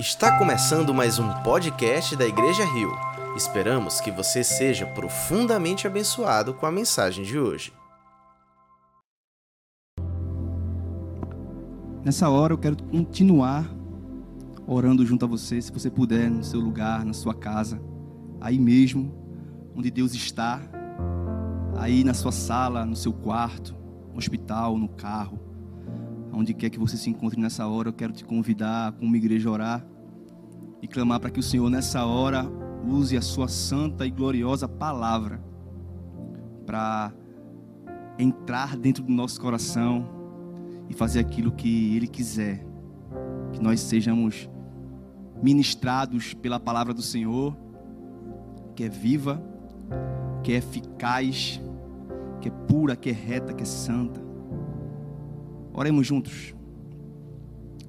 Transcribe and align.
Está 0.00 0.38
começando 0.38 0.94
mais 0.94 1.18
um 1.18 1.28
podcast 1.42 2.16
da 2.16 2.26
Igreja 2.26 2.64
Rio. 2.64 2.90
Esperamos 3.36 4.00
que 4.00 4.10
você 4.10 4.42
seja 4.42 4.86
profundamente 4.86 5.86
abençoado 5.86 6.54
com 6.54 6.64
a 6.64 6.72
mensagem 6.72 7.22
de 7.22 7.38
hoje. 7.38 7.70
Nessa 12.02 12.30
hora 12.30 12.54
eu 12.54 12.58
quero 12.58 12.82
continuar 12.84 13.70
orando 14.66 15.04
junto 15.04 15.26
a 15.26 15.28
você, 15.28 15.60
se 15.60 15.70
você 15.70 15.90
puder, 15.90 16.30
no 16.30 16.42
seu 16.42 16.60
lugar, 16.60 17.04
na 17.04 17.12
sua 17.12 17.34
casa, 17.34 17.78
aí 18.40 18.58
mesmo, 18.58 19.14
onde 19.76 19.90
Deus 19.90 20.14
está, 20.14 20.62
aí 21.76 22.04
na 22.04 22.14
sua 22.14 22.32
sala, 22.32 22.86
no 22.86 22.96
seu 22.96 23.12
quarto, 23.12 23.76
no 24.14 24.18
hospital, 24.18 24.78
no 24.78 24.88
carro, 24.88 25.38
onde 26.32 26.54
quer 26.54 26.70
que 26.70 26.78
você 26.78 26.96
se 26.96 27.10
encontre 27.10 27.38
nessa 27.38 27.66
hora, 27.66 27.90
eu 27.90 27.92
quero 27.92 28.14
te 28.14 28.24
convidar 28.24 28.92
como 28.92 29.14
igreja 29.14 29.46
a 29.50 29.52
orar 29.52 29.89
e 30.82 30.88
clamar 30.88 31.20
para 31.20 31.30
que 31.30 31.40
o 31.40 31.42
Senhor 31.42 31.68
nessa 31.68 32.04
hora 32.04 32.46
use 32.86 33.16
a 33.16 33.22
sua 33.22 33.48
santa 33.48 34.06
e 34.06 34.10
gloriosa 34.10 34.66
palavra 34.66 35.42
para 36.64 37.12
entrar 38.18 38.76
dentro 38.76 39.02
do 39.02 39.12
nosso 39.12 39.40
coração 39.40 40.08
e 40.88 40.94
fazer 40.94 41.20
aquilo 41.20 41.52
que 41.52 41.96
Ele 41.96 42.06
quiser. 42.06 42.64
Que 43.52 43.60
nós 43.60 43.80
sejamos 43.80 44.48
ministrados 45.42 46.34
pela 46.34 46.60
palavra 46.60 46.92
do 46.92 47.02
Senhor, 47.02 47.56
que 48.74 48.84
é 48.84 48.88
viva, 48.88 49.42
que 50.42 50.52
é 50.52 50.56
eficaz, 50.56 51.60
que 52.40 52.48
é 52.48 52.50
pura, 52.50 52.96
que 52.96 53.10
é 53.10 53.12
reta, 53.12 53.52
que 53.52 53.62
é 53.62 53.66
santa. 53.66 54.20
Oremos 55.72 56.06
juntos. 56.06 56.54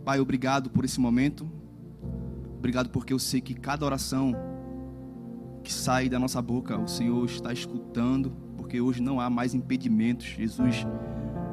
Pai, 0.04 0.20
obrigado 0.20 0.70
por 0.70 0.86
esse 0.86 1.00
momento. 1.00 1.50
Obrigado 2.62 2.92
porque 2.92 3.12
eu 3.12 3.18
sei 3.18 3.42
que 3.42 3.56
cada 3.56 3.84
oração 3.84 4.36
que 5.64 5.74
sai 5.74 6.08
da 6.08 6.20
nossa 6.20 6.40
boca, 6.40 6.78
o 6.78 6.88
Senhor 6.88 7.26
está 7.26 7.52
escutando, 7.52 8.32
porque 8.56 8.80
hoje 8.80 9.02
não 9.02 9.20
há 9.20 9.32
mais 9.32 9.56
impedimentos. 9.56 10.28
Jesus 10.28 10.86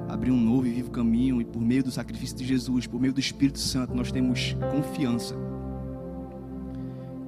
abriu 0.06 0.34
um 0.34 0.38
novo 0.38 0.66
e 0.66 0.70
vivo 0.70 0.90
caminho 0.90 1.40
e 1.40 1.46
por 1.46 1.62
meio 1.62 1.82
do 1.82 1.90
sacrifício 1.90 2.36
de 2.36 2.44
Jesus, 2.44 2.86
por 2.86 3.00
meio 3.00 3.14
do 3.14 3.20
Espírito 3.20 3.58
Santo, 3.58 3.94
nós 3.94 4.12
temos 4.12 4.54
confiança 4.70 5.34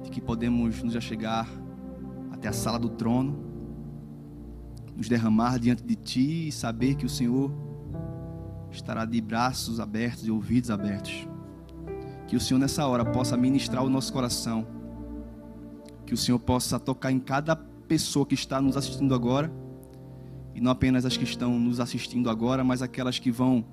de 0.03 0.11
que 0.11 0.21
podemos 0.21 0.83
nos 0.83 0.95
achegar 0.95 1.49
até 2.29 2.49
a 2.49 2.53
sala 2.53 2.77
do 2.77 2.89
trono, 2.89 3.35
nos 4.95 5.09
derramar 5.09 5.57
diante 5.57 5.83
de 5.83 5.95
Ti 5.95 6.49
e 6.49 6.51
saber 6.51 6.93
que 6.93 7.05
o 7.07 7.09
Senhor 7.09 7.51
estará 8.69 9.05
de 9.05 9.19
braços 9.19 9.79
abertos 9.79 10.27
e 10.27 10.29
ouvidos 10.29 10.69
abertos. 10.69 11.30
Que 12.31 12.37
o 12.37 12.39
Senhor 12.39 12.61
nessa 12.61 12.87
hora 12.87 13.03
possa 13.03 13.35
ministrar 13.35 13.83
o 13.83 13.89
nosso 13.89 14.13
coração. 14.13 14.65
Que 16.05 16.13
o 16.13 16.17
Senhor 16.17 16.39
possa 16.39 16.79
tocar 16.79 17.11
em 17.11 17.19
cada 17.19 17.57
pessoa 17.57 18.25
que 18.25 18.35
está 18.35 18.61
nos 18.61 18.77
assistindo 18.77 19.13
agora. 19.13 19.51
E 20.55 20.61
não 20.61 20.71
apenas 20.71 21.05
as 21.05 21.17
que 21.17 21.25
estão 21.25 21.59
nos 21.59 21.81
assistindo 21.81 22.29
agora, 22.29 22.63
mas 22.63 22.81
aquelas 22.81 23.19
que 23.19 23.29
vão 23.29 23.65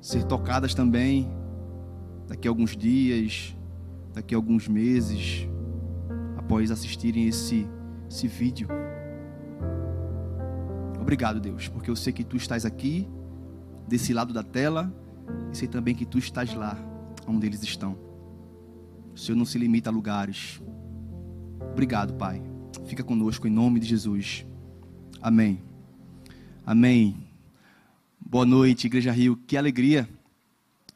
ser 0.00 0.24
tocadas 0.24 0.72
também 0.72 1.30
daqui 2.26 2.48
a 2.48 2.50
alguns 2.50 2.74
dias, 2.74 3.54
daqui 4.14 4.34
a 4.34 4.38
alguns 4.38 4.66
meses, 4.68 5.46
após 6.38 6.70
assistirem 6.70 7.28
esse, 7.28 7.68
esse 8.08 8.26
vídeo. 8.26 8.68
Obrigado, 10.98 11.40
Deus, 11.40 11.68
porque 11.68 11.90
eu 11.90 11.96
sei 11.96 12.10
que 12.10 12.24
tu 12.24 12.38
estás 12.38 12.64
aqui 12.64 13.06
desse 13.86 14.14
lado 14.14 14.32
da 14.32 14.42
tela 14.42 14.90
e 15.52 15.54
sei 15.58 15.68
também 15.68 15.94
que 15.94 16.06
tu 16.06 16.16
estás 16.16 16.54
lá 16.54 16.90
onde 17.26 17.46
eles 17.46 17.62
estão. 17.62 17.98
O 19.14 19.18
Senhor 19.18 19.36
não 19.36 19.44
se 19.44 19.58
limita 19.58 19.90
a 19.90 19.92
lugares. 19.92 20.60
Obrigado, 21.70 22.14
Pai. 22.14 22.42
Fica 22.86 23.04
conosco 23.04 23.46
em 23.46 23.50
nome 23.50 23.80
de 23.80 23.86
Jesus. 23.86 24.46
Amém. 25.20 25.62
Amém. 26.64 27.16
Boa 28.20 28.46
noite, 28.46 28.86
Igreja 28.86 29.12
Rio. 29.12 29.36
Que 29.46 29.56
alegria 29.56 30.08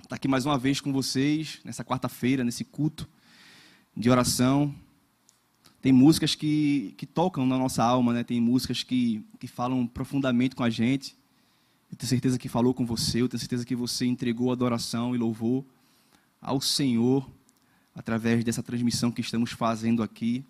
estar 0.03 0.17
aqui 0.17 0.29
mais 0.29 0.47
uma 0.47 0.57
vez 0.57 0.81
com 0.81 0.93
vocês 0.93 1.61
nessa 1.65 1.85
quarta-feira, 1.85 2.45
nesse 2.45 2.65
culto 2.65 3.09
de 3.97 4.09
oração. 4.09 4.75
Tem 5.83 5.93
músicas 5.93 6.35
que, 6.35 6.95
que 6.97 7.07
tocam 7.07 7.47
na 7.47 7.59
nossa 7.59 7.85
alma, 7.85 8.13
né? 8.13 8.25
Tem 8.25 8.41
músicas 8.41 8.83
que, 8.83 9.25
que 9.39 9.47
falam 9.47 9.87
profundamente 9.87 10.57
com 10.57 10.65
a 10.65 10.71
gente. 10.71 11.17
Eu 11.91 11.97
tenho 11.97 12.09
certeza 12.09 12.39
que 12.39 12.49
falou 12.49 12.75
com 12.75 12.85
você, 12.85 13.23
eu 13.23 13.29
tenho 13.29 13.39
certeza 13.39 13.65
que 13.65 13.77
você 13.77 14.07
entregou 14.07 14.51
adoração 14.51 15.15
e 15.15 15.19
louvor 15.19 15.65
ao 16.41 16.61
Senhor 16.61 17.29
através 17.95 18.45
dessa 18.45 18.63
transmissão 18.63 19.11
que 19.11 19.21
estamos 19.21 19.53
fazendo 19.53 20.03
aqui. 20.03 20.45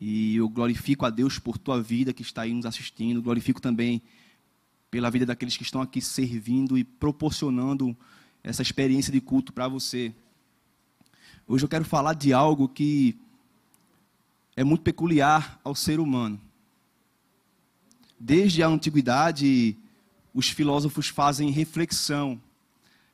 E 0.00 0.36
eu 0.36 0.48
glorifico 0.48 1.06
a 1.06 1.10
Deus 1.10 1.38
por 1.38 1.58
tua 1.58 1.82
vida 1.82 2.12
que 2.12 2.22
está 2.22 2.42
aí 2.42 2.52
nos 2.52 2.66
assistindo, 2.66 3.22
glorifico 3.22 3.60
também 3.60 4.02
pela 4.90 5.10
vida 5.10 5.26
daqueles 5.26 5.56
que 5.56 5.62
estão 5.62 5.80
aqui 5.80 6.00
servindo 6.00 6.78
e 6.78 6.84
proporcionando 6.84 7.96
essa 8.42 8.62
experiência 8.62 9.12
de 9.12 9.20
culto 9.20 9.52
para 9.52 9.66
você. 9.66 10.14
Hoje 11.46 11.64
eu 11.64 11.68
quero 11.68 11.84
falar 11.84 12.14
de 12.14 12.32
algo 12.32 12.68
que 12.68 13.16
é 14.56 14.64
muito 14.64 14.82
peculiar 14.82 15.60
ao 15.64 15.74
ser 15.74 16.00
humano. 16.00 16.40
Desde 18.18 18.62
a 18.62 18.68
antiguidade, 18.68 19.76
os 20.32 20.48
filósofos 20.48 21.08
fazem 21.08 21.50
reflexão, 21.50 22.40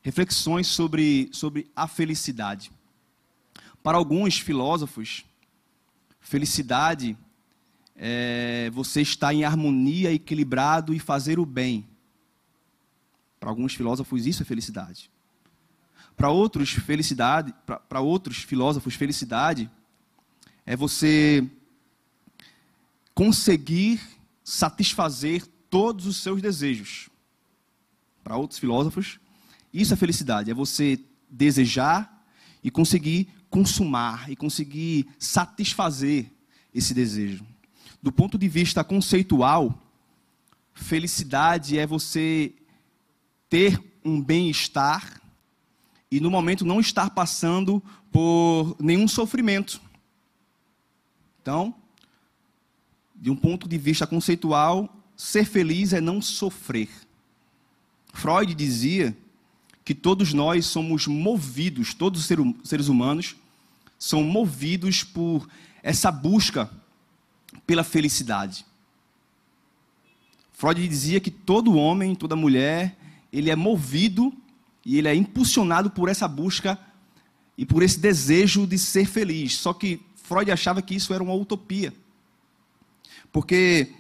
reflexões 0.03 0.67
sobre, 0.67 1.29
sobre 1.33 1.71
a 1.75 1.87
felicidade. 1.87 2.71
Para 3.83 3.99
alguns 3.99 4.39
filósofos, 4.39 5.25
felicidade 6.21 7.17
é 7.97 8.71
você 8.73 9.03
estar 9.03 9.33
em 9.35 9.45
harmonia, 9.45 10.13
equilibrado 10.13 10.95
e 10.95 10.99
fazer 10.99 11.39
o 11.39 11.47
bem. 11.47 11.87
Para 13.39 13.51
alguns 13.51 13.75
filósofos, 13.75 14.27
isso 14.27 14.43
é 14.43 14.47
felicidade. 14.47 15.11
Para 16.17 16.31
outros, 16.31 16.71
felicidade, 16.71 17.55
para 17.89 18.01
outros 18.01 18.39
filósofos, 18.39 18.95
felicidade 18.95 19.71
é 20.67 20.77
você 20.77 21.49
conseguir 23.15 24.01
satisfazer 24.45 25.47
todos 25.69 26.07
os 26.07 26.19
seus 26.19 26.43
desejos. 26.43 27.09
Para 28.23 28.37
outros 28.37 28.59
filósofos, 28.59 29.19
isso 29.73 29.95
é 29.95 29.97
felicidade, 29.97 30.51
é 30.51 30.55
você 30.55 30.99
desejar 31.29 32.25
e 32.63 32.71
conseguir 32.71 33.29
consumar 33.49 34.31
e 34.31 34.37
conseguir 34.37 35.09
satisfazer 35.19 36.31
esse 36.75 36.95
desejo. 36.95 37.45
Do 38.03 38.11
ponto 38.11 38.39
de 38.39 38.49
vista 38.49 38.83
conceitual, 38.83 39.79
felicidade 40.73 41.79
é 41.79 41.87
você 41.87 42.53
ter 43.49 43.83
um 44.05 44.21
bem-estar 44.23 45.21
e 46.11 46.21
no 46.21 46.31
momento 46.31 46.65
não 46.65 46.81
estar 46.81 47.11
passando 47.11 47.83
por 48.11 48.77
nenhum 48.81 49.07
sofrimento. 49.07 49.81
Então, 51.43 51.75
de 53.15 53.31
um 53.31 53.37
ponto 53.37 53.69
de 53.69 53.79
vista 53.79 54.07
conceitual, 54.07 54.97
ser 55.17 55.45
feliz 55.45 55.93
é 55.93 56.01
não 56.01 56.23
sofrer. 56.23 56.89
Freud 58.13 58.55
dizia 58.55 59.17
que 59.85 59.95
todos 59.95 60.33
nós 60.33 60.67
somos 60.67 61.07
movidos, 61.07 61.95
todos 61.95 62.21
os 62.21 62.27
seres 62.65 62.89
humanos 62.89 63.37
são 63.99 64.23
movidos 64.23 65.03
por 65.03 65.49
essa 65.83 66.11
busca 66.11 66.71
pela 67.67 67.85
felicidade. 67.85 68.65
Freud 70.53 70.87
dizia 70.87 71.21
que 71.21 71.31
todo 71.31 71.75
homem, 71.75 72.15
toda 72.15 72.37
mulher, 72.37 72.97
ele 73.33 73.51
é 73.51 73.57
movido 73.57 74.33
e 74.85 74.99
ele 74.99 75.09
é 75.09 75.15
impulsionado 75.15 75.91
por 75.91 76.09
essa 76.09 76.29
busca 76.29 76.79
e 77.57 77.65
por 77.65 77.83
esse 77.83 77.99
desejo 77.99 78.67
de 78.67 78.79
ser 78.79 79.07
feliz. 79.07 79.57
Só 79.57 79.73
que 79.73 80.01
Freud 80.17 80.51
achava 80.51 80.83
que 80.83 80.95
isso 80.95 81.15
era 81.15 81.23
uma 81.23 81.35
utopia. 81.35 81.93
Porque 83.33 83.93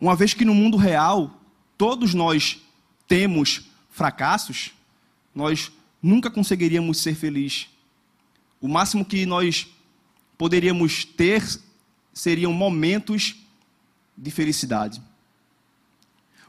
uma 0.00 0.14
vez 0.14 0.34
que 0.34 0.44
no 0.44 0.54
mundo 0.54 0.76
real 0.76 1.40
todos 1.76 2.14
nós 2.14 2.60
temos 3.06 3.62
fracassos, 3.90 4.72
nós 5.38 5.70
nunca 6.02 6.28
conseguiríamos 6.28 6.98
ser 6.98 7.14
felizes. 7.14 7.68
O 8.60 8.66
máximo 8.66 9.04
que 9.04 9.24
nós 9.24 9.68
poderíamos 10.36 11.04
ter 11.04 11.44
seriam 12.12 12.52
momentos 12.52 13.36
de 14.16 14.32
felicidade. 14.32 15.00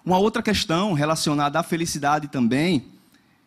Uma 0.04 0.18
outra 0.18 0.42
questão 0.42 0.94
relacionada 0.94 1.60
à 1.60 1.62
felicidade 1.62 2.30
também, 2.30 2.84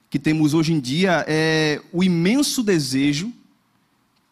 que 0.09 0.17
temos 0.17 0.55
hoje 0.55 0.73
em 0.75 0.79
dia, 0.79 1.25
é 1.27 1.83
o 1.93 2.05
imenso 2.05 2.63
desejo 2.63 3.33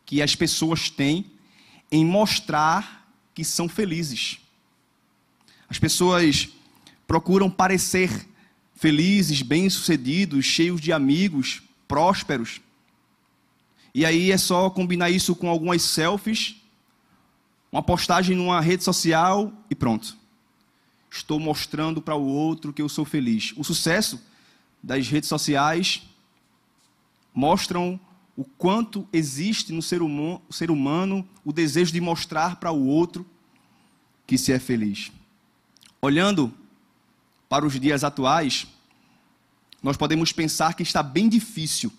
que 0.07 0.23
as 0.23 0.37
pessoas 0.37 0.91
têm 0.91 1.27
em 1.91 2.05
mostrar 2.05 3.13
que 3.35 3.45
são 3.45 3.69
felizes. 3.69 4.39
As 5.69 5.77
pessoas 5.77 6.51
procuram 7.05 7.51
parecer 7.51 8.29
felizes, 8.81 9.43
bem-sucedidos, 9.43 10.47
cheios 10.47 10.81
de 10.81 10.91
amigos, 10.91 11.63
prósperos. 11.87 12.63
E 13.95 14.07
aí 14.07 14.33
é 14.33 14.39
só 14.39 14.71
combinar 14.71 15.11
isso 15.11 15.37
com 15.37 15.51
algumas 15.51 15.83
selfies, 15.83 16.57
uma 17.71 17.83
postagem 17.83 18.35
numa 18.35 18.59
rede 18.59 18.83
social 18.83 19.53
e 19.69 19.75
pronto. 19.75 20.17
Estou 21.11 21.39
mostrando 21.39 22.01
para 22.01 22.15
o 22.15 22.25
outro 22.25 22.73
que 22.73 22.81
eu 22.81 22.89
sou 22.89 23.05
feliz. 23.05 23.53
O 23.55 23.63
sucesso 23.63 24.19
das 24.83 25.07
redes 25.09 25.29
sociais 25.29 26.01
mostram 27.35 28.01
o 28.35 28.45
quanto 28.45 29.07
existe 29.13 29.75
no 29.75 29.83
ser, 29.83 30.01
humano, 30.01 30.41
ser 30.49 30.71
humano 30.71 31.29
o 31.45 31.53
desejo 31.53 31.93
de 31.93 32.01
mostrar 32.01 32.57
para 32.57 32.73
o 32.73 32.87
outro 32.87 33.27
que 34.27 34.39
se 34.39 34.53
é 34.55 34.59
feliz. 34.59 35.13
Olhando 36.01 36.51
para 37.51 37.67
os 37.67 37.81
dias 37.81 38.05
atuais, 38.05 38.69
nós 39.83 39.97
podemos 39.97 40.31
pensar 40.31 40.75
que 40.75 40.85
está 40.85 41.03
bem 41.03 41.29
difícil 41.29 41.93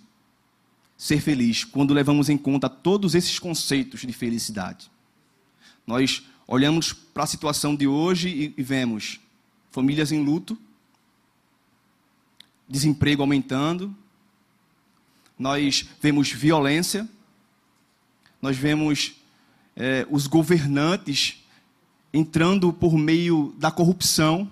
ser 0.95 1.19
feliz 1.19 1.65
quando 1.65 1.93
levamos 1.93 2.29
em 2.29 2.37
conta 2.37 2.69
todos 2.69 3.15
esses 3.15 3.37
conceitos 3.37 3.99
de 3.99 4.13
felicidade. 4.13 4.89
Nós 5.85 6.23
olhamos 6.47 6.93
para 6.93 7.23
a 7.23 7.27
situação 7.27 7.75
de 7.75 7.85
hoje 7.85 8.53
e, 8.57 8.63
vemos 8.63 9.19
famílias 9.71 10.13
em 10.13 10.23
luto, 10.23 10.57
desemprego 12.65 13.21
aumentando, 13.21 13.93
nós 15.37 15.85
vemos 15.99 16.31
violência, 16.31 17.09
nós 18.41 18.55
vemos 18.55 19.15
é, 19.75 20.07
os 20.09 20.27
governantes 20.27 21.43
entrando 22.13 22.71
por 22.71 22.97
meio 22.97 23.53
da 23.57 23.69
corrupção, 23.69 24.49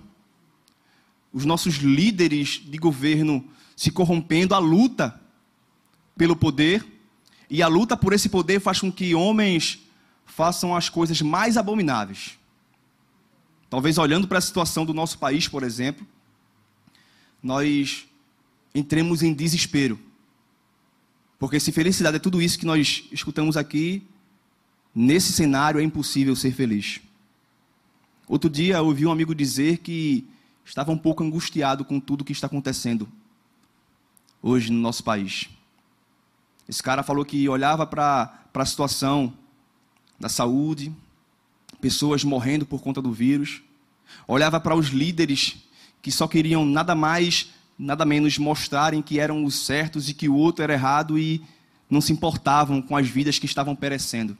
os 1.32 1.44
nossos 1.44 1.76
líderes 1.76 2.60
de 2.64 2.78
governo 2.78 3.44
se 3.76 3.90
corrompendo, 3.90 4.54
a 4.54 4.58
luta 4.58 5.20
pelo 6.16 6.36
poder, 6.36 6.84
e 7.48 7.62
a 7.62 7.68
luta 7.68 7.96
por 7.96 8.12
esse 8.12 8.28
poder 8.28 8.60
faz 8.60 8.80
com 8.80 8.92
que 8.92 9.14
homens 9.14 9.80
façam 10.26 10.74
as 10.76 10.88
coisas 10.88 11.20
mais 11.22 11.56
abomináveis. 11.56 12.38
Talvez 13.68 13.98
olhando 13.98 14.28
para 14.28 14.38
a 14.38 14.42
situação 14.42 14.84
do 14.84 14.92
nosso 14.92 15.18
país, 15.18 15.48
por 15.48 15.62
exemplo, 15.62 16.06
nós 17.42 18.06
entremos 18.74 19.22
em 19.22 19.32
desespero. 19.32 19.98
Porque 21.38 21.58
se 21.58 21.72
felicidade 21.72 22.16
é 22.16 22.20
tudo 22.20 22.42
isso 22.42 22.58
que 22.58 22.66
nós 22.66 23.04
escutamos 23.10 23.56
aqui, 23.56 24.02
nesse 24.94 25.32
cenário 25.32 25.80
é 25.80 25.82
impossível 25.82 26.36
ser 26.36 26.52
feliz. 26.52 27.00
Outro 28.28 28.50
dia 28.50 28.76
eu 28.76 28.84
ouvi 28.84 29.06
um 29.06 29.10
amigo 29.10 29.34
dizer 29.34 29.78
que 29.78 30.28
estava 30.70 30.92
um 30.92 30.96
pouco 30.96 31.24
angustiado 31.24 31.84
com 31.84 31.98
tudo 31.98 32.24
que 32.24 32.30
está 32.30 32.46
acontecendo 32.46 33.08
hoje 34.40 34.70
no 34.70 34.78
nosso 34.78 35.02
país. 35.02 35.50
Esse 36.68 36.80
cara 36.80 37.02
falou 37.02 37.24
que 37.24 37.48
olhava 37.48 37.84
para 37.84 38.32
a 38.54 38.64
situação 38.64 39.34
da 40.18 40.28
saúde, 40.28 40.94
pessoas 41.80 42.22
morrendo 42.22 42.64
por 42.64 42.80
conta 42.80 43.02
do 43.02 43.10
vírus, 43.10 43.60
olhava 44.28 44.60
para 44.60 44.76
os 44.76 44.90
líderes 44.90 45.56
que 46.00 46.12
só 46.12 46.28
queriam 46.28 46.64
nada 46.64 46.94
mais, 46.94 47.48
nada 47.76 48.04
menos 48.04 48.38
mostrarem 48.38 49.02
que 49.02 49.18
eram 49.18 49.44
os 49.44 49.66
certos 49.66 50.08
e 50.08 50.14
que 50.14 50.28
o 50.28 50.36
outro 50.36 50.62
era 50.62 50.74
errado 50.74 51.18
e 51.18 51.42
não 51.90 52.00
se 52.00 52.12
importavam 52.12 52.80
com 52.80 52.96
as 52.96 53.08
vidas 53.08 53.40
que 53.40 53.46
estavam 53.46 53.74
perecendo. 53.74 54.38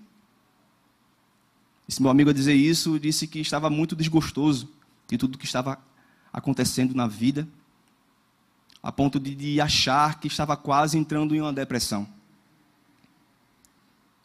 Esse 1.88 2.00
meu 2.00 2.09
amigo 2.09 2.31
a 2.31 2.33
dizer 2.33 2.55
isso 2.55 3.00
disse 3.00 3.26
que 3.26 3.41
estava 3.41 3.69
muito 3.69 3.97
desgostoso 3.97 4.69
de 5.09 5.19
tudo 5.19 5.37
que 5.37 5.44
estava 5.44 5.90
acontecendo 6.32 6.94
na 6.94 7.06
vida, 7.06 7.49
a 8.82 8.91
ponto 8.91 9.21
de, 9.21 9.35
de 9.35 9.61
achar 9.61 10.21
que 10.21 10.29
estava 10.29 10.56
quase 10.56 10.97
entrando 10.97 11.35
em 11.35 11.41
uma 11.41 11.53
depressão. 11.53 12.09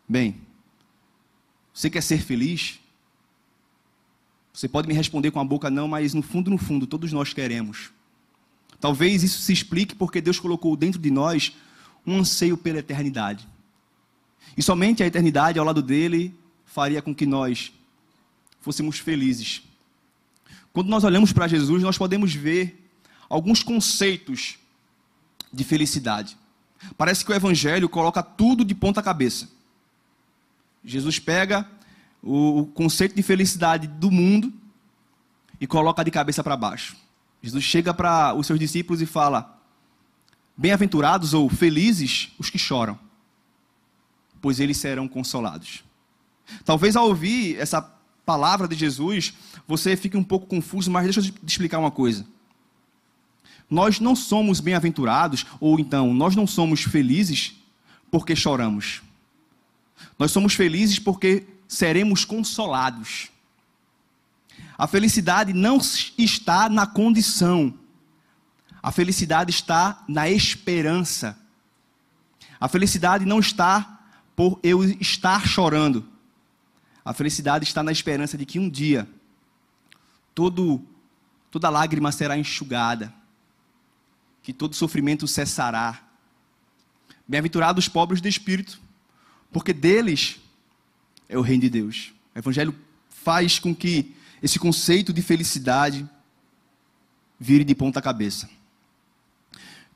Bem, 0.08 0.40
você 1.74 1.90
quer 1.90 2.02
ser 2.02 2.22
feliz? 2.22 2.80
Você 4.54 4.70
pode 4.70 4.88
me 4.88 4.94
responder 4.94 5.32
com 5.32 5.40
a 5.40 5.44
boca 5.44 5.70
não, 5.70 5.88
mas 5.88 6.14
no 6.14 6.22
fundo, 6.22 6.50
no 6.50 6.58
fundo, 6.58 6.88
todos 6.88 7.12
nós 7.12 7.34
queremos. 7.34 7.92
Talvez 8.80 9.24
isso 9.24 9.42
se 9.42 9.52
explique 9.52 9.96
porque 9.96 10.22
Deus 10.22 10.40
colocou 10.40 10.76
dentro 10.78 11.00
de 11.00 11.12
nós 11.12 11.54
um 12.06 12.20
anseio 12.20 12.56
pela 12.56 12.80
eternidade. 12.80 13.48
E 14.56 14.62
somente 14.62 15.04
a 15.04 15.08
eternidade 15.08 15.60
ao 15.60 15.66
lado 15.66 15.82
dele 15.82 16.34
faria 16.66 17.02
com 17.02 17.14
que 17.14 17.26
nós 17.26 17.74
fôssemos 18.62 19.00
felizes. 19.00 19.64
Quando 20.76 20.90
nós 20.90 21.06
olhamos 21.06 21.32
para 21.32 21.48
Jesus, 21.48 21.82
nós 21.82 21.98
podemos 21.98 22.36
ver 22.36 22.86
alguns 23.30 23.64
conceitos 23.64 24.58
de 25.52 25.64
felicidade. 25.64 26.38
Parece 26.98 27.24
que 27.24 27.32
o 27.32 27.34
Evangelho 27.34 27.88
coloca 27.88 28.22
tudo 28.22 28.66
de 28.66 28.76
ponta 28.76 29.02
cabeça. 29.02 29.48
Jesus 30.84 31.18
pega 31.18 31.66
o, 32.22 32.66
conceito 32.74 33.16
de 33.16 33.24
felicidade 33.24 33.88
do 33.88 34.12
mundo 34.12 34.52
e 35.62 35.66
coloca 35.66 36.04
de 36.04 36.12
cabeça 36.12 36.44
para 36.44 36.58
baixo. 36.58 36.98
Jesus 37.42 37.64
chega 37.64 37.94
para 37.94 38.34
os 38.34 38.46
seus 38.46 38.60
discípulos 38.60 39.02
e 39.02 39.06
fala: 39.06 39.58
Bem-aventurados 40.58 41.34
ou 41.34 41.48
felizes 41.48 42.34
os 42.38 42.50
que 42.50 42.60
choram, 42.60 43.00
pois 44.42 44.60
eles 44.60 44.76
serão 44.76 45.08
consolados. 45.08 45.86
Talvez 46.66 46.98
ao 46.98 47.08
ouvir 47.08 47.58
essa 47.58 47.95
palavra 48.26 48.68
de 48.68 48.76
Jesus, 48.76 49.34
você 49.68 49.96
fique 49.96 50.18
um 50.18 50.24
pouco 50.24 50.48
confuso, 50.48 50.90
mas 50.90 51.04
deixa 51.04 51.20
eu 51.20 51.24
te 51.24 51.34
explicar 51.48 51.80
uma 51.80 51.92
coisa. 51.92 52.26
Nós 53.70 54.00
não 54.00 54.16
somos 54.16 54.60
bem-aventurados, 54.60 55.46
ou 55.60 55.80
então, 55.80 56.14
nós 56.14 56.36
não 56.36 56.46
somos 56.46 56.84
felizes 56.84 57.56
porque 58.12 58.36
choramos. 58.36 59.02
Nós 60.18 60.32
somos 60.32 60.54
felizes 60.54 61.00
porque 61.00 61.46
seremos 61.68 62.26
consolados. 62.26 63.30
A 64.78 64.88
felicidade 64.88 65.54
não 65.54 65.80
está 66.18 66.70
na 66.70 66.86
condição, 66.86 67.74
a 68.84 68.92
felicidade 68.92 69.50
está 69.50 70.04
na 70.08 70.30
esperança. 70.30 71.38
A 72.60 72.68
felicidade 72.68 73.26
não 73.26 73.40
está 73.40 74.00
por 74.36 74.60
eu 74.62 74.84
estar 74.84 75.48
chorando. 75.48 76.08
A 77.06 77.14
felicidade 77.14 77.64
está 77.64 77.84
na 77.84 77.92
esperança 77.92 78.36
de 78.36 78.48
que 78.48 78.58
um 78.58 78.68
dia 78.68 79.08
todo, 80.34 80.84
toda 81.52 81.70
lágrima 81.70 82.12
será 82.12 82.36
enxugada, 82.36 83.14
que 84.42 84.52
todo 84.52 84.74
sofrimento 84.74 85.28
cessará. 85.28 86.02
Bem-aventurados 87.28 87.86
os 87.86 87.90
pobres 87.90 88.22
de 88.22 88.28
espírito, 88.28 88.82
porque 89.52 89.72
deles 89.72 90.40
é 91.30 91.38
o 91.38 91.42
reino 91.42 91.62
de 91.62 91.70
Deus. 91.70 92.12
O 92.34 92.40
Evangelho 92.40 92.76
faz 93.08 93.60
com 93.60 93.74
que 93.74 94.16
esse 94.42 94.58
conceito 94.58 95.14
de 95.14 95.22
felicidade 95.22 96.10
vire 97.40 97.64
de 97.64 97.76
ponta 97.76 98.02
cabeça. 98.02 98.50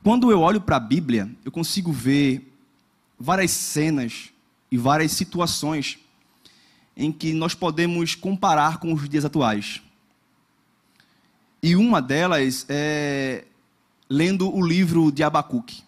Quando 0.03 0.31
eu 0.31 0.41
olho 0.41 0.62
para 0.62 0.77
a 0.77 0.79
Bíblia, 0.79 1.29
eu 1.43 1.51
consigo 1.51 1.91
ver 1.91 2.55
várias 3.19 3.51
cenas 3.51 4.29
e 4.72 4.77
várias 4.77 5.12
situações 5.12 6.00
em 7.00 7.13
que 7.13 7.32
nós 7.32 7.56
podemos 7.56 8.13
comparar 8.13 8.77
com 8.77 8.94
os 8.94 9.08
dias 9.08 9.24
atuais. 9.24 9.82
E 11.63 11.74
uma 11.74 12.01
delas 12.01 12.65
é 12.68 13.46
lendo 14.10 14.53
o 14.53 14.62
livro 14.62 15.10
de 15.10 15.24
Abacuque. 15.24 15.82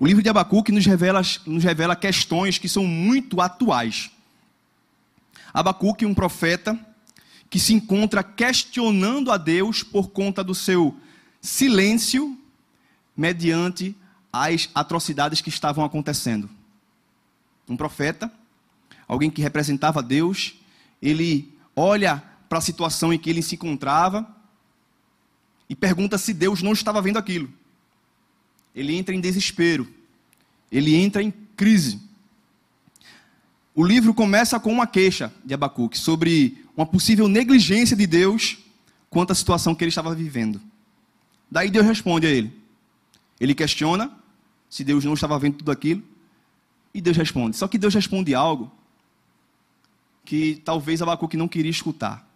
O 0.00 0.06
livro 0.06 0.20
de 0.20 0.28
Abacuque 0.28 0.72
nos 0.72 0.84
revela, 0.84 1.22
nos 1.46 1.62
revela 1.62 1.94
questões 1.94 2.58
que 2.58 2.68
são 2.68 2.84
muito 2.84 3.40
atuais. 3.40 4.10
Abacuque, 5.54 6.04
um 6.04 6.14
profeta 6.14 6.76
que 7.48 7.60
se 7.60 7.72
encontra 7.72 8.24
questionando 8.24 9.30
a 9.30 9.36
Deus 9.36 9.84
por 9.84 10.08
conta 10.08 10.42
do 10.42 10.56
seu 10.56 10.96
silêncio 11.40 12.36
mediante 13.16 13.94
as 14.32 14.68
atrocidades 14.74 15.40
que 15.40 15.50
estavam 15.50 15.84
acontecendo. 15.84 16.50
Um 17.68 17.76
profeta, 17.76 18.32
alguém 19.12 19.30
que 19.30 19.42
representava 19.42 20.02
Deus, 20.02 20.54
ele 21.00 21.52
olha 21.74 22.22
para 22.48 22.58
a 22.58 22.62
situação 22.62 23.12
em 23.12 23.18
que 23.18 23.30
ele 23.30 23.42
se 23.42 23.54
encontrava 23.54 24.26
e 25.68 25.74
pergunta 25.74 26.18
se 26.18 26.32
Deus 26.32 26.62
não 26.62 26.72
estava 26.72 27.00
vendo 27.02 27.18
aquilo 27.18 27.52
ele 28.74 28.96
entra 28.96 29.14
em 29.14 29.20
desespero, 29.20 29.86
ele 30.70 30.94
entra 30.94 31.22
em 31.22 31.30
crise. 31.56 32.00
O 33.74 33.84
livro 33.84 34.12
começa 34.12 34.58
com 34.58 34.72
uma 34.72 34.86
queixa 34.86 35.32
de 35.44 35.54
Abacuque 35.54 35.98
sobre 35.98 36.64
uma 36.76 36.86
possível 36.86 37.28
negligência 37.28 37.96
de 37.96 38.06
Deus 38.06 38.58
quanto 39.08 39.32
à 39.32 39.34
situação 39.34 39.74
que 39.74 39.84
ele 39.84 39.90
estava 39.90 40.14
vivendo. 40.14 40.60
Daí 41.50 41.70
Deus 41.70 41.86
responde 41.86 42.26
a 42.26 42.30
ele. 42.30 42.52
Ele 43.38 43.54
questiona 43.54 44.10
se 44.68 44.82
Deus 44.84 45.04
não 45.04 45.14
estava 45.14 45.38
vendo 45.38 45.58
tudo 45.58 45.70
aquilo. 45.70 46.02
E 46.94 47.00
Deus 47.00 47.16
responde. 47.16 47.56
Só 47.56 47.66
que 47.66 47.78
Deus 47.78 47.94
responde 47.94 48.34
algo 48.34 48.70
que 50.24 50.60
talvez 50.64 51.02
Abacuque 51.02 51.36
não 51.36 51.48
queria 51.48 51.70
escutar. 51.70 52.28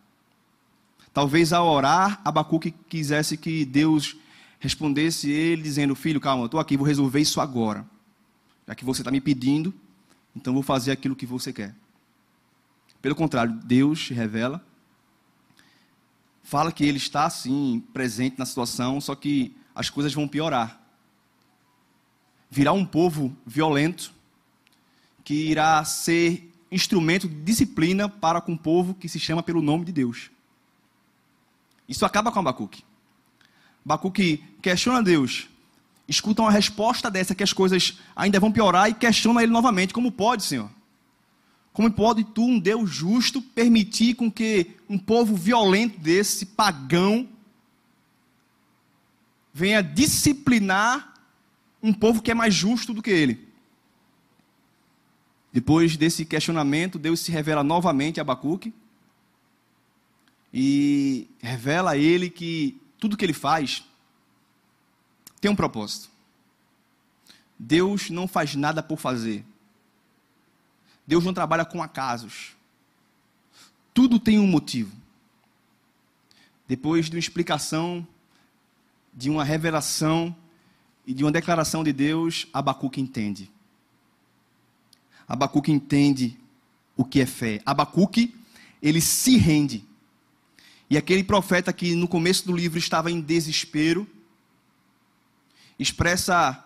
Talvez 1.13 1.53
ao 1.53 1.67
orar, 1.67 2.21
Abacuque 2.25 2.75
quisesse 2.89 3.37
que 3.37 3.65
Deus 3.65 4.17
respondesse 4.59 5.31
ele 5.31 5.63
dizendo: 5.63 5.95
Filho, 5.95 6.21
calma, 6.21 6.45
estou 6.45 6.61
aqui, 6.61 6.77
vou 6.77 6.87
resolver 6.87 7.21
isso 7.21 7.41
agora. 7.41 7.87
Já 8.67 8.75
que 8.75 8.85
você 8.85 9.01
está 9.01 9.11
me 9.11 9.21
pedindo, 9.21 9.73
então 10.35 10.53
vou 10.53 10.63
fazer 10.63 10.91
aquilo 10.93 11.17
que 11.17 11.25
você 11.25 11.53
quer. 11.53 11.75
Pelo 13.01 13.15
contrário, 13.15 13.53
Deus 13.65 14.09
revela, 14.09 14.65
fala 16.43 16.73
que 16.73 16.85
Ele 16.85 16.99
está, 16.99 17.31
sim, 17.31 17.83
presente 17.93 18.39
na 18.39 18.45
situação, 18.45 19.01
só 19.01 19.15
que 19.15 19.57
as 19.75 19.89
coisas 19.89 20.13
vão 20.13 20.27
piorar. 20.27 20.81
Virá 22.51 22.73
um 22.73 22.85
povo 22.85 23.37
violento, 23.47 24.13
que 25.25 25.35
irá 25.51 25.85
ser 25.85 26.53
instrumento 26.71 27.29
de 27.29 27.35
disciplina 27.35 28.09
para 28.09 28.41
com 28.41 28.53
um 28.53 28.57
povo 28.57 28.95
que 28.95 29.09
se 29.09 29.19
chama 29.19 29.43
pelo 29.43 29.63
nome 29.63 29.85
de 29.85 29.93
Deus. 29.93 30.31
Isso 31.89 32.05
acaba 32.05 32.33
com 32.33 32.41
Abacuque. 32.41 32.85
Abacuque 33.85 34.43
questiona 34.61 35.03
Deus, 35.03 35.49
escuta 36.09 36.43
uma 36.43 36.51
resposta 36.51 37.11
dessa 37.11 37.35
que 37.35 37.43
as 37.43 37.53
coisas 37.53 37.99
ainda 38.15 38.41
vão 38.41 38.51
piorar 38.51 38.91
e 38.91 38.95
questiona 38.95 39.43
ele 39.43 39.53
novamente: 39.53 39.95
como 39.95 40.11
pode, 40.11 40.43
Senhor? 40.43 40.71
Como 41.73 41.91
pode 41.93 42.25
tu, 42.25 42.43
um 42.43 42.59
Deus 42.59 42.91
justo, 42.91 43.41
permitir 43.41 44.15
com 44.15 44.31
que 44.31 44.71
um 44.89 44.99
povo 44.99 45.37
violento 45.37 46.01
desse, 46.01 46.47
pagão, 46.47 47.29
venha 49.53 49.83
disciplinar 49.83 51.15
um 51.83 51.93
povo 51.93 52.23
que 52.23 52.31
é 52.31 52.35
mais 52.35 52.55
justo 52.55 52.95
do 52.95 53.03
que 53.03 53.11
ele? 53.11 53.46
Depois 55.57 55.97
desse 55.97 56.27
questionamento, 56.27 56.99
Deus 56.99 57.21
se 57.21 57.33
revela 57.33 57.65
novamente 57.65 58.21
a 58.21 58.23
Abacuque 58.23 58.75
e 60.53 61.31
revela 61.39 61.93
a 61.93 61.97
ele 61.97 62.29
que 62.29 62.79
tudo 62.99 63.17
que 63.17 63.25
ele 63.25 63.33
faz 63.33 63.83
tem 65.41 65.51
um 65.51 65.57
propósito. 65.57 66.11
Deus 67.59 68.11
não 68.11 68.29
faz 68.29 68.55
nada 68.55 68.83
por 68.83 68.99
fazer. 68.99 69.47
Deus 71.07 71.25
não 71.25 71.33
trabalha 71.33 71.65
com 71.65 71.83
acasos. 71.83 72.55
Tudo 73.95 74.21
tem 74.21 74.39
um 74.39 74.47
motivo. 74.47 74.95
Depois 76.69 77.07
de 77.07 77.17
uma 77.17 77.21
explicação, 77.21 78.07
de 79.11 79.31
uma 79.31 79.43
revelação 79.43 80.37
e 81.07 81.15
de 81.15 81.25
uma 81.25 81.33
declaração 81.33 81.83
de 81.83 81.95
Deus, 81.95 82.47
Abacuque 82.53 83.01
entende. 83.01 83.56
Abacuque 85.29 85.73
entende 85.73 86.39
o 86.97 87.05
que 87.05 87.21
é 87.21 87.27
fé. 87.27 87.61
Abacuque, 87.67 88.35
ele 88.81 89.01
se 89.01 89.37
rende. 89.37 89.85
E 90.89 90.97
aquele 90.97 91.25
profeta 91.25 91.73
que 91.73 91.95
no 91.95 92.07
começo 92.07 92.47
do 92.47 92.57
livro 92.57 92.79
estava 92.79 93.11
em 93.11 93.21
desespero, 93.21 94.07
expressa 95.79 96.65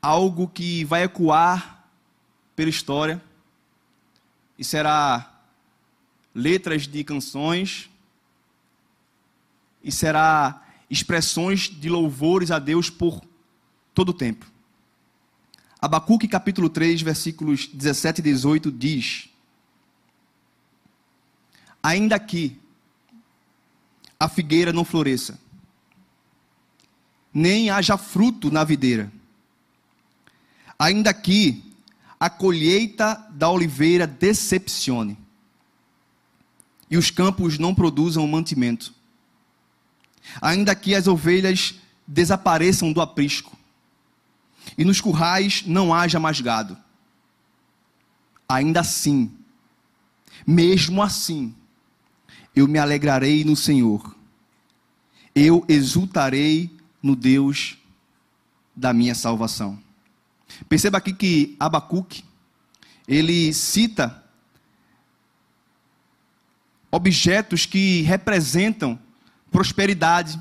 algo 0.00 0.46
que 0.48 0.84
vai 0.84 1.02
ecoar 1.02 1.88
pela 2.54 2.70
história 2.70 3.22
e 4.58 4.64
será 4.64 5.42
letras 6.34 6.86
de 6.86 7.02
canções 7.02 7.90
e 9.82 9.90
será 9.90 10.62
expressões 10.88 11.62
de 11.62 11.88
louvores 11.88 12.50
a 12.50 12.58
Deus 12.58 12.90
por 12.90 13.22
todo 13.94 14.10
o 14.10 14.14
tempo. 14.14 14.46
Abacuque 15.80 16.26
capítulo 16.26 16.70
3, 16.70 17.02
versículos 17.02 17.66
17 17.66 18.20
e 18.20 18.24
18 18.24 18.72
diz: 18.72 19.28
Ainda 21.82 22.18
que 22.18 22.58
a 24.18 24.28
figueira 24.28 24.72
não 24.72 24.84
floresça, 24.84 25.38
nem 27.32 27.68
haja 27.68 27.98
fruto 27.98 28.50
na 28.50 28.64
videira, 28.64 29.12
ainda 30.78 31.12
que 31.12 31.62
a 32.18 32.30
colheita 32.30 33.14
da 33.30 33.50
oliveira 33.50 34.06
decepcione, 34.06 35.18
e 36.90 36.96
os 36.96 37.10
campos 37.10 37.58
não 37.58 37.74
produzam 37.74 38.26
mantimento, 38.26 38.94
ainda 40.40 40.74
que 40.74 40.94
as 40.94 41.06
ovelhas 41.06 41.74
desapareçam 42.06 42.92
do 42.92 43.00
aprisco, 43.00 43.55
e 44.76 44.84
nos 44.84 45.00
currais 45.00 45.64
não 45.66 45.92
haja 45.92 46.20
mais 46.20 46.40
gado. 46.40 46.76
Ainda 48.48 48.80
assim, 48.80 49.30
mesmo 50.46 51.02
assim, 51.02 51.54
eu 52.54 52.68
me 52.68 52.78
alegrarei 52.78 53.44
no 53.44 53.56
Senhor, 53.56 54.14
eu 55.34 55.64
exultarei 55.68 56.70
no 57.02 57.14
Deus 57.14 57.78
da 58.74 58.92
minha 58.92 59.14
salvação. 59.14 59.78
Perceba 60.68 60.98
aqui 60.98 61.12
que 61.12 61.56
Abacuque, 61.58 62.24
ele 63.08 63.52
cita 63.52 64.22
objetos 66.90 67.66
que 67.66 68.02
representam 68.02 68.98
prosperidade, 69.50 70.40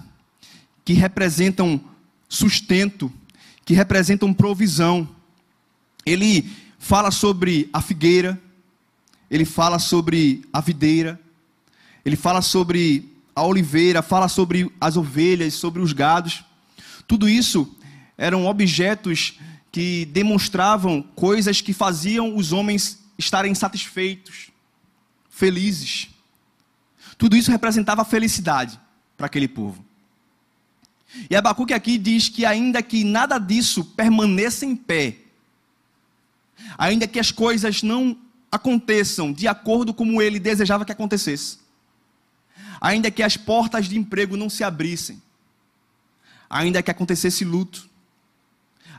que 0.83 0.93
representam 0.93 1.81
sustento, 2.29 3.11
que 3.65 3.73
representam 3.73 4.33
provisão. 4.33 5.09
Ele 6.05 6.49
fala 6.77 7.09
sobre 7.09 7.67
a 7.73 7.81
figueira, 7.81 8.39
ele 9.29 9.43
fala 9.43 9.79
sobre 9.79 10.45
a 10.53 10.61
videira, 10.61 11.19
ele 12.05 12.15
fala 12.15 12.41
sobre 12.41 13.11
a 13.35 13.43
oliveira, 13.43 14.03
fala 14.03 14.29
sobre 14.29 14.71
as 14.79 14.95
ovelhas, 14.95 15.55
sobre 15.55 15.81
os 15.81 15.91
gados. 15.91 16.45
Tudo 17.07 17.27
isso 17.27 17.75
eram 18.17 18.45
objetos 18.45 19.39
que 19.71 20.05
demonstravam 20.05 21.01
coisas 21.01 21.59
que 21.59 21.73
faziam 21.73 22.37
os 22.37 22.53
homens 22.53 23.03
estarem 23.17 23.53
satisfeitos, 23.53 24.51
felizes. 25.29 26.09
Tudo 27.17 27.35
isso 27.35 27.51
representava 27.51 28.05
felicidade 28.05 28.79
para 29.17 29.25
aquele 29.25 29.47
povo. 29.47 29.83
E 31.29 31.35
Abacuque 31.35 31.73
aqui 31.73 31.97
diz 31.97 32.29
que 32.29 32.45
ainda 32.45 32.81
que 32.81 33.03
nada 33.03 33.37
disso 33.37 33.83
permaneça 33.83 34.65
em 34.65 34.75
pé, 34.75 35.17
ainda 36.77 37.07
que 37.07 37.19
as 37.19 37.31
coisas 37.31 37.81
não 37.81 38.17
aconteçam 38.51 39.33
de 39.33 39.47
acordo 39.47 39.93
como 39.93 40.21
ele 40.21 40.39
desejava 40.39 40.85
que 40.85 40.91
acontecesse, 40.91 41.59
ainda 42.79 43.09
que 43.09 43.23
as 43.23 43.37
portas 43.37 43.87
de 43.87 43.97
emprego 43.97 44.37
não 44.37 44.49
se 44.49 44.63
abrissem, 44.63 45.21
ainda 46.49 46.81
que 46.81 46.91
acontecesse 46.91 47.43
luto, 47.43 47.89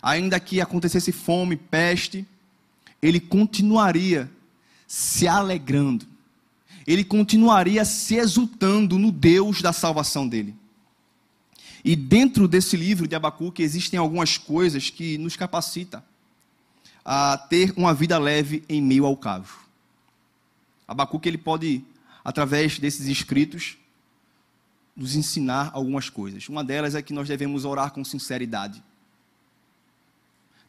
ainda 0.02 0.38
que 0.38 0.60
acontecesse 0.60 1.12
fome, 1.12 1.56
peste, 1.56 2.26
ele 3.00 3.20
continuaria 3.20 4.30
se 4.86 5.26
alegrando, 5.26 6.06
ele 6.86 7.04
continuaria 7.04 7.84
se 7.84 8.14
exultando 8.14 8.98
no 8.98 9.10
Deus 9.10 9.60
da 9.60 9.72
salvação 9.72 10.26
dele. 10.28 10.54
E 11.86 11.94
dentro 11.94 12.48
desse 12.48 12.76
livro 12.76 13.06
de 13.06 13.14
Abacuque 13.14 13.62
existem 13.62 13.96
algumas 13.96 14.36
coisas 14.36 14.90
que 14.90 15.16
nos 15.18 15.36
capacitam 15.36 16.02
a 17.04 17.38
ter 17.38 17.72
uma 17.76 17.94
vida 17.94 18.18
leve 18.18 18.64
em 18.68 18.82
meio 18.82 19.06
ao 19.06 19.16
caos. 19.16 19.48
Abacuque 20.88 21.28
ele 21.28 21.38
pode, 21.38 21.84
através 22.24 22.80
desses 22.80 23.06
escritos, 23.06 23.78
nos 24.96 25.14
ensinar 25.14 25.70
algumas 25.72 26.10
coisas. 26.10 26.48
Uma 26.48 26.64
delas 26.64 26.96
é 26.96 27.02
que 27.02 27.12
nós 27.12 27.28
devemos 27.28 27.64
orar 27.64 27.92
com 27.92 28.04
sinceridade. 28.04 28.82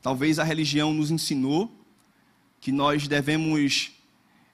Talvez 0.03 0.37
a 0.37 0.43
religião 0.43 0.93
nos 0.93 1.09
ensinou 1.09 1.75
que 2.61 2.71
nós 2.71 3.07
devemos 3.07 3.91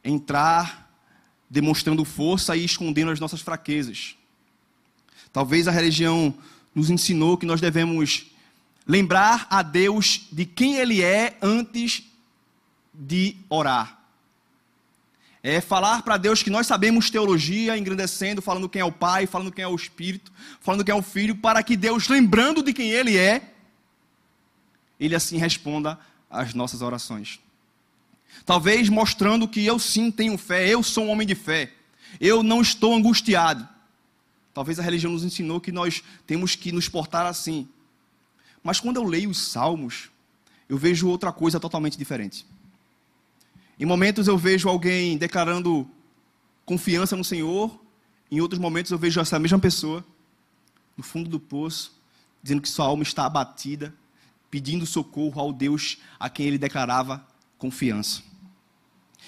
entrar 0.02 0.90
demonstrando 1.50 2.06
força 2.06 2.56
e 2.56 2.64
escondendo 2.64 3.12
as 3.12 3.20
nossas 3.20 3.42
fraquezas. 3.42 4.16
Talvez 5.34 5.68
a 5.68 5.72
religião 5.72 6.34
nos 6.74 6.90
ensinou 6.90 7.38
que 7.38 7.46
nós 7.46 7.62
devemos 7.62 8.28
lembrar 8.86 9.48
a 9.50 9.62
Deus 9.62 10.28
de 10.32 10.46
quem 10.46 10.76
Ele 10.76 11.02
é 11.02 11.38
antes 11.42 12.04
de 12.94 13.36
orar. 13.50 14.00
É 15.42 15.60
falar 15.60 16.04
para 16.04 16.16
Deus 16.16 16.42
que 16.42 16.50
nós 16.50 16.68
sabemos 16.68 17.10
teologia, 17.10 17.78
engrandecendo, 17.78 18.42
falando 18.42 18.70
quem 18.70 18.82
é 18.82 18.86
o 18.86 18.92
Pai, 18.92 19.28
falando 19.28 19.52
quem 19.52 19.64
é 19.64 19.68
o 19.68 19.76
Espírito, 19.76 20.32
falando 20.62 20.86
quem 20.86 20.94
é 20.94 20.98
o 20.98 21.02
Filho, 21.02 21.36
para 21.36 21.62
que 21.62 21.76
Deus, 21.76 22.08
lembrando 22.08 22.64
de 22.64 22.72
quem 22.72 22.92
Ele 22.92 23.18
é, 23.18 23.54
Ele 25.00 25.16
assim 25.16 25.38
responda 25.38 26.00
às 26.30 26.54
nossas 26.54 26.82
orações. 26.82 27.40
Talvez 28.46 28.88
mostrando 28.90 29.48
que 29.48 29.66
eu 29.66 29.78
sim 29.78 30.10
tenho 30.10 30.38
fé, 30.38 30.68
eu 30.68 30.82
sou 30.82 31.06
um 31.06 31.10
homem 31.10 31.28
de 31.28 31.36
fé, 31.36 31.72
eu 32.22 32.42
não 32.42 32.62
estou 32.62 32.96
angustiado. 32.96 33.68
Talvez 34.54 34.80
a 34.80 34.84
religião 34.84 35.12
nos 35.12 35.24
ensinou 35.24 35.60
que 35.60 35.72
nós 35.72 36.04
temos 36.28 36.56
que 36.56 36.72
nos 36.72 36.88
portar 36.88 37.26
assim. 37.26 37.68
Mas 38.64 38.80
quando 38.80 38.98
eu 38.98 39.04
leio 39.04 39.30
os 39.30 39.40
salmos, 39.40 40.10
eu 40.70 40.78
vejo 40.78 41.08
outra 41.08 41.32
coisa 41.32 41.60
totalmente 41.60 41.98
diferente. 41.98 42.46
Em 43.80 43.86
momentos 43.86 44.28
eu 44.28 44.38
vejo 44.38 44.70
alguém 44.70 45.18
declarando 45.18 45.90
confiança 46.66 47.16
no 47.16 47.24
Senhor, 47.24 47.78
em 48.32 48.40
outros 48.40 48.60
momentos 48.60 48.92
eu 48.92 48.98
vejo 48.98 49.20
essa 49.20 49.38
mesma 49.40 49.60
pessoa 49.60 50.06
no 50.96 51.04
fundo 51.04 51.30
do 51.30 51.40
poço, 51.40 52.00
dizendo 52.42 52.62
que 52.62 52.70
sua 52.70 52.86
alma 52.86 53.04
está 53.04 53.26
abatida, 53.26 53.94
pedindo 54.50 54.86
socorro 54.86 55.42
ao 55.42 55.52
Deus 55.52 55.98
a 56.20 56.30
quem 56.30 56.46
ele 56.46 56.58
declarava 56.58 57.26
confiança. 57.58 58.22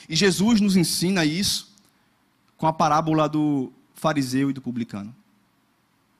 E 0.08 0.15
Jesus 0.15 0.62
nos 0.62 0.75
ensina 0.75 1.25
isso 1.25 1.74
com 2.58 2.67
a 2.67 2.74
parábola 2.74 3.27
do 3.27 3.72
fariseu 4.05 4.51
e 4.51 4.53
do 4.53 4.62
publicano. 4.62 5.15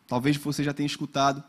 Talvez 0.08 0.38
você 0.38 0.64
já 0.64 0.74
tenha 0.74 0.88
escutado 0.88 1.44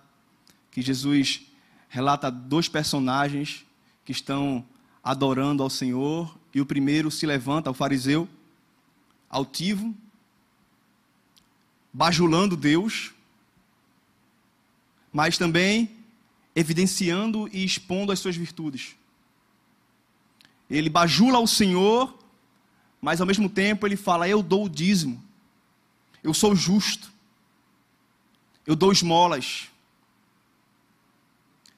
que 0.71 0.83
Jesus 0.83 1.47
relata 1.89 2.31
dois 2.31 2.69
personagens 2.69 3.65
que 4.05 4.13
estão 4.13 4.63
adorando 5.03 5.63
ao 5.63 5.71
Senhor, 5.71 6.37
e 6.55 6.61
o 6.61 6.67
primeiro 6.67 7.11
se 7.11 7.25
levanta, 7.25 7.71
o 7.71 7.75
fariseu, 7.75 8.29
altivo, 9.31 9.95
bajulando 11.91 12.55
Deus, 12.55 13.15
mas 15.11 15.39
também 15.39 15.91
evidenciando 16.55 17.49
e 17.51 17.65
expondo 17.65 18.13
as 18.13 18.19
suas 18.19 18.37
virtudes. 18.37 18.95
Ele 20.69 20.91
bajula 20.91 21.39
o 21.39 21.47
Senhor, 21.47 22.15
mas 23.01 23.23
ao 23.23 23.27
mesmo 23.27 23.49
tempo 23.49 23.87
ele 23.87 23.97
fala: 23.97 24.29
Eu 24.29 24.43
dou 24.43 24.67
o 24.67 24.69
dízimo, 24.69 25.25
eu 26.27 26.35
sou 26.35 26.57
justo, 26.57 27.13
eu 28.67 28.75
dou 28.75 28.91
esmolas. 28.91 29.69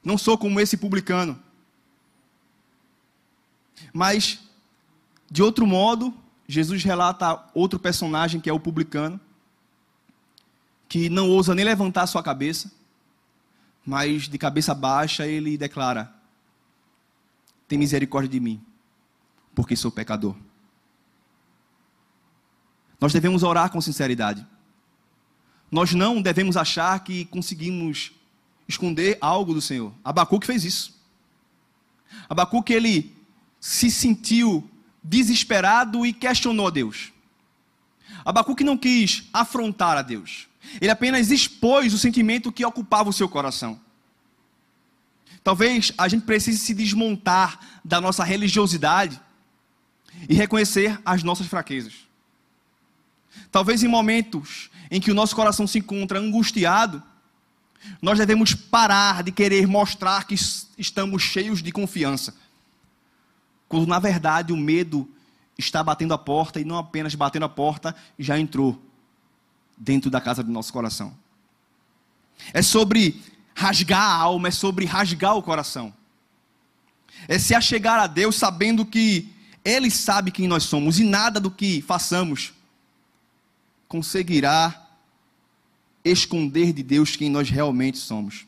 Não 0.02 0.17
sou 0.17 0.38
como 0.38 0.59
esse 0.59 0.75
publicano. 0.75 1.38
Mas, 3.93 4.38
de 5.31 5.43
outro 5.43 5.67
modo, 5.67 6.14
Jesus 6.47 6.83
relata 6.83 7.47
outro 7.52 7.78
personagem 7.78 8.40
que 8.40 8.49
é 8.49 8.52
o 8.52 8.59
publicano, 8.59 9.21
que 10.88 11.11
não 11.11 11.28
ousa 11.28 11.55
nem 11.55 11.67
levantar 11.67 12.07
sua 12.07 12.23
cabeça, 12.23 12.73
mas 13.85 14.31
de 14.31 14.38
cabeça 14.38 14.75
baixa 14.75 15.26
ele 15.26 15.59
declara: 15.59 16.11
Tem 17.69 17.78
misericórdia 17.78 18.31
de 18.31 18.40
mim, 18.40 18.64
porque 19.55 19.76
sou 19.76 19.93
pecador. 19.93 20.35
Nós 23.00 23.12
devemos 23.12 23.43
orar 23.43 23.71
com 23.71 23.81
sinceridade. 23.81 24.47
Nós 25.71 25.93
não 25.93 26.21
devemos 26.23 26.57
achar 26.57 26.99
que 27.00 27.26
conseguimos 27.26 28.12
esconder 28.67 29.19
algo 29.21 29.55
do 29.55 29.61
Senhor. 29.61 29.93
Abacuque 30.05 30.47
fez 30.47 30.64
isso. 30.64 30.99
Abacuque 32.28 32.73
ele 32.73 33.14
se 33.61 33.90
sentiu 33.90 34.69
desesperado 35.02 36.05
e 36.05 36.12
questionou 36.12 36.67
a 36.67 36.71
Deus. 36.71 37.12
Abacuque 38.25 38.64
não 38.64 38.76
quis 38.76 39.28
afrontar 39.33 39.97
a 39.97 40.02
Deus. 40.02 40.47
Ele 40.81 40.90
apenas 40.90 41.31
expôs 41.31 41.95
o 41.95 41.99
sentimento 41.99 42.52
que 42.52 42.64
ocupava 42.64 43.09
o 43.09 43.12
seu 43.12 43.28
coração. 43.28 43.81
Talvez 45.43 45.93
a 45.97 46.09
gente 46.09 46.26
precise 46.26 46.59
se 46.59 46.75
desmontar 46.75 47.81
da 47.85 48.00
nossa 48.00 48.25
religiosidade 48.25 49.21
e 50.28 50.35
reconhecer 50.35 51.00
as 51.05 51.23
nossas 51.23 51.47
fraquezas. 51.47 52.08
Talvez 53.50 53.83
em 53.83 53.88
momentos 53.88 54.71
em 54.90 55.00
que 55.00 55.11
o 55.11 55.14
nosso 55.14 55.35
coração 55.35 55.66
se 55.66 55.78
encontra 55.78 56.18
angustiado, 56.18 57.02
nós 58.00 58.18
devemos 58.18 58.54
parar 58.54 59.23
de 59.23 59.33
querer 59.33 59.66
mostrar 59.66 60.26
que 60.26 60.35
estamos 60.76 61.23
cheios 61.23 61.62
de 61.62 61.73
confiança. 61.73 62.35
Quando 63.68 63.87
na 63.87 63.99
verdade 63.99 64.52
o 64.52 64.57
medo 64.57 65.09
está 65.57 65.83
batendo 65.83 66.14
a 66.14 66.18
porta 66.18 66.61
e 66.61 66.64
não 66.64 66.76
apenas 66.76 67.14
batendo 67.14 67.45
a 67.45 67.49
porta, 67.49 67.95
já 68.18 68.38
entrou 68.38 68.80
dentro 69.76 70.11
da 70.11 70.21
casa 70.21 70.42
do 70.42 70.50
nosso 70.50 70.73
coração. 70.73 71.14
É 72.52 72.62
sobre 72.62 73.23
rasgar 73.54 74.00
a 74.00 74.14
alma, 74.14 74.49
é 74.49 74.50
sobre 74.52 74.85
rasgar 74.85 75.37
o 75.37 75.42
coração. 75.42 75.92
É 77.26 77.38
se 77.38 77.54
achegar 77.54 77.99
a 77.99 78.07
Deus 78.07 78.37
sabendo 78.37 78.87
que 78.87 79.33
Ele 79.64 79.90
sabe 79.90 80.31
quem 80.31 80.46
nós 80.46 80.64
somos 80.64 81.01
e 81.01 81.05
nada 81.05 81.40
do 81.40 81.51
que 81.51 81.83
façamos 81.83 82.53
conseguirá 83.88 84.87
esconder 86.05 86.72
de 86.72 86.83
Deus 86.83 87.16
quem 87.16 87.31
nós 87.31 87.48
realmente 87.48 87.98
somos. 87.98 88.46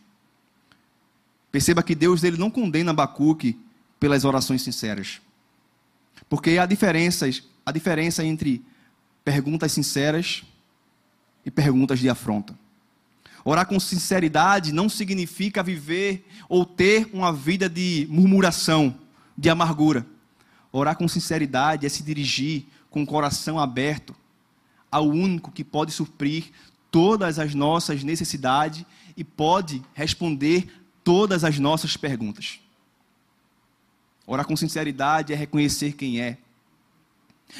Perceba 1.50 1.83
que 1.83 1.94
Deus 1.94 2.22
ele 2.22 2.37
não 2.37 2.50
condena 2.50 2.90
Abacuque 2.90 3.59
pelas 3.98 4.24
orações 4.24 4.62
sinceras. 4.62 5.20
Porque 6.29 6.59
há 6.59 6.66
diferenças, 6.66 7.42
a 7.64 7.72
diferença 7.72 8.24
entre 8.24 8.64
perguntas 9.24 9.72
sinceras 9.72 10.44
e 11.44 11.50
perguntas 11.50 11.98
de 11.98 12.09
afronta. 12.09 12.57
Orar 13.44 13.66
com 13.66 13.81
sinceridade 13.81 14.72
não 14.72 14.88
significa 14.88 15.62
viver 15.62 16.26
ou 16.48 16.64
ter 16.64 17.09
uma 17.12 17.33
vida 17.33 17.68
de 17.68 18.07
murmuração, 18.11 18.94
de 19.37 19.48
amargura. 19.48 20.07
Orar 20.70 20.96
com 20.96 21.09
sinceridade 21.09 21.87
é 21.87 21.88
se 21.88 22.03
dirigir 22.03 22.66
com 22.90 23.03
o 23.03 23.07
coração 23.07 23.59
aberto 23.59 24.14
ao 24.90 25.09
único 25.09 25.53
que 25.53 25.64
pode 25.64 25.92
suprir 25.92 26.50
todas 26.90 27.38
as 27.38 27.55
nossas 27.55 28.03
necessidades 28.03 28.85
e 29.16 29.22
pode 29.22 29.83
responder 29.94 30.68
todas 31.05 31.44
as 31.44 31.59
nossas 31.59 31.96
perguntas. 31.96 32.61
Orar 34.26 34.46
com 34.46 34.57
sinceridade 34.57 35.33
é 35.33 35.37
reconhecer 35.37 35.92
quem 35.92 36.20
é. 36.20 36.38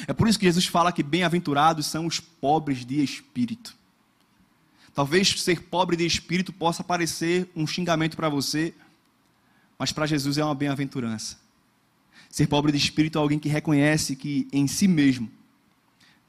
É 0.07 0.13
por 0.13 0.27
isso 0.27 0.39
que 0.39 0.45
Jesus 0.45 0.65
fala 0.65 0.91
que 0.91 1.03
bem-aventurados 1.03 1.85
são 1.85 2.05
os 2.05 2.19
pobres 2.19 2.85
de 2.85 3.03
espírito. 3.03 3.75
Talvez 4.93 5.41
ser 5.41 5.63
pobre 5.63 5.95
de 5.95 6.05
espírito 6.05 6.51
possa 6.51 6.83
parecer 6.83 7.49
um 7.55 7.65
xingamento 7.65 8.15
para 8.15 8.29
você, 8.29 8.73
mas 9.77 9.91
para 9.91 10.05
Jesus 10.05 10.37
é 10.37 10.43
uma 10.43 10.55
bem-aventurança. 10.55 11.37
Ser 12.29 12.47
pobre 12.47 12.71
de 12.71 12.77
espírito 12.77 13.17
é 13.17 13.21
alguém 13.21 13.39
que 13.39 13.49
reconhece 13.49 14.15
que 14.15 14.47
em 14.51 14.67
si 14.67 14.87
mesmo 14.87 15.29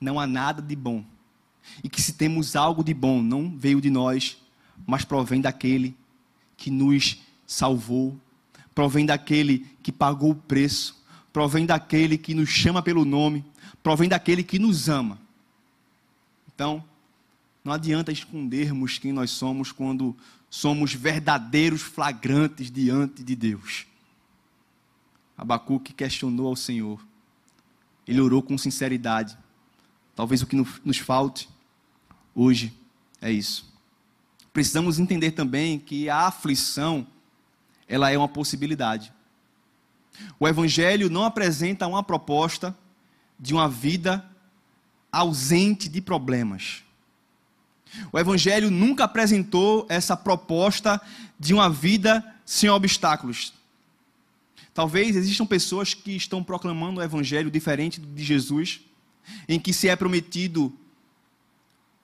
não 0.03 0.19
há 0.19 0.27
nada 0.27 0.61
de 0.61 0.75
bom. 0.77 1.05
E 1.83 1.89
que 1.89 2.03
se 2.03 2.15
temos 2.15 2.57
algo 2.57 2.83
de 2.83 2.93
bom, 2.93 3.23
não 3.23 3.57
veio 3.57 3.81
de 3.81 3.89
nós, 3.89 4.37
mas 4.87 5.05
provém 5.05 5.41
daquele 5.41 5.97
que 6.57 6.71
nos 6.71 7.23
salvou, 7.47 8.19
provém 8.75 9.07
daquele 9.07 9.67
que 9.83 9.93
pagou 9.93 10.31
o 10.31 10.35
preço, 10.35 11.03
provém 11.33 11.65
daquele 11.65 12.19
que 12.19 12.35
nos 12.35 12.49
chama 12.49 12.83
pelo 12.83 13.05
nome, 13.05 13.45
provém 13.83 14.09
daquele 14.09 14.43
que 14.43 14.59
nos 14.59 14.89
ama. 14.89 15.19
Então, 16.55 16.85
não 17.65 17.73
adianta 17.73 18.11
escondermos 18.11 18.99
quem 18.99 19.13
nós 19.13 19.31
somos 19.31 19.71
quando 19.71 20.17
somos 20.51 20.93
verdadeiros 20.93 21.81
flagrantes 21.81 22.71
diante 22.71 23.23
de 23.23 23.35
Deus. 23.35 23.87
Abacuque 25.37 25.93
questionou 25.93 26.49
ao 26.49 26.57
Senhor. 26.57 27.01
Ele 28.07 28.21
orou 28.21 28.43
com 28.43 28.59
sinceridade. 28.59 29.37
Talvez 30.23 30.41
o 30.41 30.47
que 30.47 30.55
nos 30.85 30.99
falte 30.99 31.49
hoje 32.33 32.73
é 33.21 33.33
isso. 33.33 33.75
Precisamos 34.53 35.01
entender 35.01 35.33
também 35.33 35.81
que 35.81 36.09
a 36.09 36.29
aflição, 36.29 37.05
ela 37.89 38.09
é 38.09 38.17
uma 38.17 38.29
possibilidade. 38.29 39.13
O 40.39 40.47
evangelho 40.47 41.11
não 41.11 41.25
apresenta 41.25 41.89
uma 41.89 42.05
proposta 42.05 42.73
de 43.37 43.53
uma 43.53 43.69
vida 43.69 44.25
ausente 45.11 45.89
de 45.89 46.01
problemas. 46.01 46.85
O 48.13 48.17
evangelho 48.17 48.71
nunca 48.71 49.03
apresentou 49.03 49.85
essa 49.89 50.17
proposta 50.17 51.03
de 51.37 51.53
uma 51.53 51.69
vida 51.69 52.25
sem 52.47 52.71
obstáculos. 52.71 53.53
Talvez 54.73 55.17
existam 55.17 55.45
pessoas 55.47 55.95
que 55.95 56.13
estão 56.13 56.45
proclamando 56.45 57.01
o 57.01 57.03
evangelho 57.03 57.51
diferente 57.51 58.01
de 58.01 58.23
Jesus, 58.23 58.83
em 59.49 59.59
que 59.59 59.73
se 59.73 59.89
é 59.89 59.97
prometido 59.97 60.73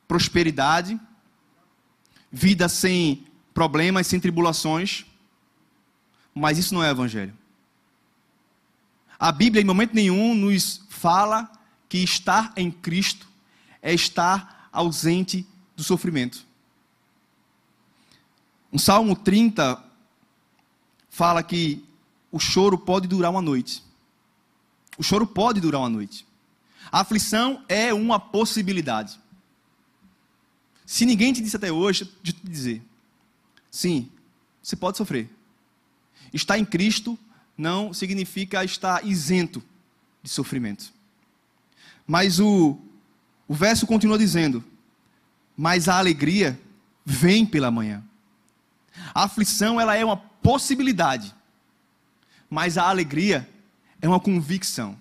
prosperidade, 0.07 0.99
vida 2.31 2.69
sem 2.69 3.27
problemas, 3.53 4.07
sem 4.07 4.21
tribulações, 4.21 5.05
mas 6.35 6.59
isso 6.59 6.73
não 6.75 6.83
é 6.83 6.91
evangelho. 6.91 7.37
A 9.19 9.33
Bíblia, 9.33 9.61
em 9.61 9.67
momento 9.67 9.95
nenhum, 9.95 10.35
nos 10.35 10.83
fala 10.89 11.51
que 11.89 11.99
estar 11.99 12.53
em 12.57 12.71
Cristo 12.71 13.27
é 13.83 13.93
estar 13.93 14.69
ausente 14.73 15.47
do 15.77 15.83
sofrimento. 15.83 16.47
Um 18.73 18.79
Salmo 18.79 19.17
30 19.17 19.83
fala 21.09 21.43
que 21.43 21.85
o 22.31 22.39
choro 22.39 22.79
pode 22.79 23.09
durar 23.09 23.31
uma 23.31 23.43
noite. 23.43 23.83
O 24.97 25.03
choro 25.03 25.27
pode 25.27 25.61
durar 25.61 25.81
uma 25.81 25.89
noite. 25.89 26.28
A 26.91 27.01
aflição 27.01 27.65
é 27.69 27.93
uma 27.93 28.19
possibilidade. 28.19 29.19
Se 30.87 31.05
ninguém 31.05 31.33
te 31.33 31.43
disse 31.43 31.57
até 31.57 31.71
hoje, 31.71 32.11
de 32.23 32.33
te 32.33 32.47
dizer, 32.47 32.83
sim, 33.71 34.11
você 34.63 34.75
pode 34.75 34.97
sofrer. 34.97 35.29
Estar 36.33 36.59
em 36.59 36.65
Cristo 36.65 37.19
não 37.57 37.93
significa 37.93 38.65
estar 38.65 39.05
isento 39.05 39.63
de 40.23 40.31
sofrimento. 40.31 40.93
Mas 42.07 42.41
o, 42.41 42.79
o 43.47 43.55
verso 43.55 43.87
continua 43.87 44.19
dizendo: 44.19 44.65
Mas 45.57 45.89
a 45.89 45.99
alegria 45.99 46.59
vem 47.05 47.45
pela 47.45 47.71
manhã. 47.71 48.03
A 49.15 49.25
aflição 49.25 49.81
ela 49.81 49.95
é 49.95 50.05
uma 50.05 50.17
possibilidade, 50.17 51.35
mas 52.49 52.79
a 52.79 52.89
alegria 52.89 53.49
é 54.01 54.09
uma 54.09 54.21
convicção. 54.21 54.99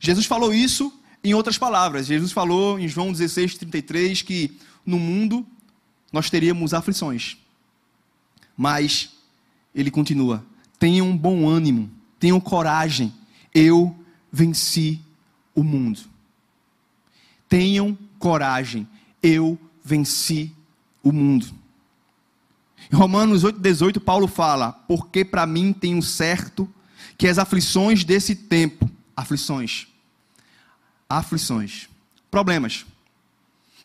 Jesus 0.00 0.26
falou 0.26 0.52
isso 0.52 1.00
em 1.22 1.34
outras 1.34 1.58
palavras. 1.58 2.06
Jesus 2.06 2.32
falou 2.32 2.78
em 2.78 2.88
João 2.88 3.12
16, 3.12 3.56
33 3.58 4.22
que 4.22 4.56
no 4.84 4.98
mundo 4.98 5.46
nós 6.12 6.28
teríamos 6.28 6.74
aflições. 6.74 7.36
Mas 8.56 9.10
ele 9.74 9.90
continua: 9.90 10.44
tenham 10.78 11.16
bom 11.16 11.48
ânimo, 11.48 11.90
tenham 12.18 12.40
coragem, 12.40 13.12
eu 13.54 13.96
venci 14.30 15.00
o 15.54 15.62
mundo. 15.62 16.00
Tenham 17.48 17.96
coragem, 18.18 18.88
eu 19.22 19.58
venci 19.84 20.52
o 21.02 21.12
mundo. 21.12 21.46
Em 22.90 22.96
Romanos 22.96 23.44
8,18, 23.44 24.00
Paulo 24.00 24.26
fala: 24.26 24.72
Porque 24.72 25.24
para 25.24 25.46
mim 25.46 25.72
tenho 25.72 26.02
certo 26.02 26.68
que 27.16 27.28
as 27.28 27.38
aflições 27.38 28.04
desse 28.04 28.34
tempo, 28.34 28.90
aflições, 29.16 29.86
aflições, 31.18 31.88
problemas, 32.30 32.86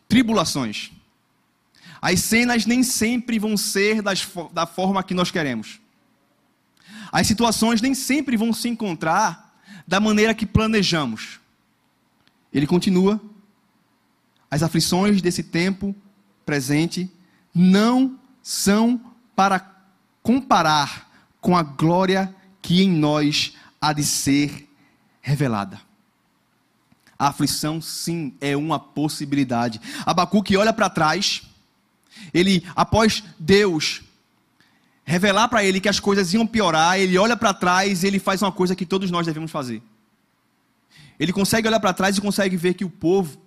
tribulações, 0.08 0.90
as 2.00 2.20
cenas 2.20 2.64
nem 2.64 2.82
sempre 2.82 3.38
vão 3.38 3.56
ser 3.56 4.02
das, 4.02 4.26
da 4.52 4.66
forma 4.66 5.02
que 5.02 5.14
nós 5.14 5.30
queremos. 5.30 5.80
As 7.10 7.26
situações 7.26 7.80
nem 7.80 7.94
sempre 7.94 8.36
vão 8.36 8.52
se 8.52 8.68
encontrar 8.68 9.60
da 9.86 9.98
maneira 9.98 10.34
que 10.34 10.46
planejamos. 10.46 11.40
Ele 12.52 12.66
continua: 12.66 13.20
as 14.50 14.62
aflições 14.62 15.20
desse 15.20 15.42
tempo 15.42 15.94
presente 16.46 17.10
não 17.54 18.18
são 18.42 19.00
para 19.34 19.60
comparar 20.22 21.10
com 21.40 21.56
a 21.56 21.62
glória 21.62 22.34
que 22.62 22.82
em 22.82 22.90
nós 22.90 23.54
há 23.80 23.92
de 23.92 24.04
ser 24.04 24.68
revelada. 25.20 25.87
A 27.18 27.28
aflição, 27.28 27.80
sim, 27.80 28.34
é 28.40 28.56
uma 28.56 28.78
possibilidade. 28.78 29.80
Abacuque 30.06 30.56
olha 30.56 30.72
para 30.72 30.88
trás, 30.88 31.42
ele, 32.32 32.64
após 32.76 33.24
Deus 33.38 34.02
revelar 35.04 35.48
para 35.48 35.64
ele 35.64 35.80
que 35.80 35.88
as 35.88 35.98
coisas 35.98 36.34
iam 36.34 36.46
piorar, 36.46 37.00
ele 37.00 37.16
olha 37.16 37.36
para 37.36 37.54
trás 37.54 38.02
e 38.02 38.06
ele 38.06 38.18
faz 38.18 38.42
uma 38.42 38.52
coisa 38.52 38.76
que 38.76 38.84
todos 38.84 39.10
nós 39.10 39.26
devemos 39.26 39.50
fazer. 39.50 39.82
Ele 41.18 41.32
consegue 41.32 41.66
olhar 41.66 41.80
para 41.80 41.94
trás 41.94 42.16
e 42.16 42.20
consegue 42.20 42.56
ver 42.56 42.74
que 42.74 42.84
o 42.84 42.90
povo, 42.90 43.40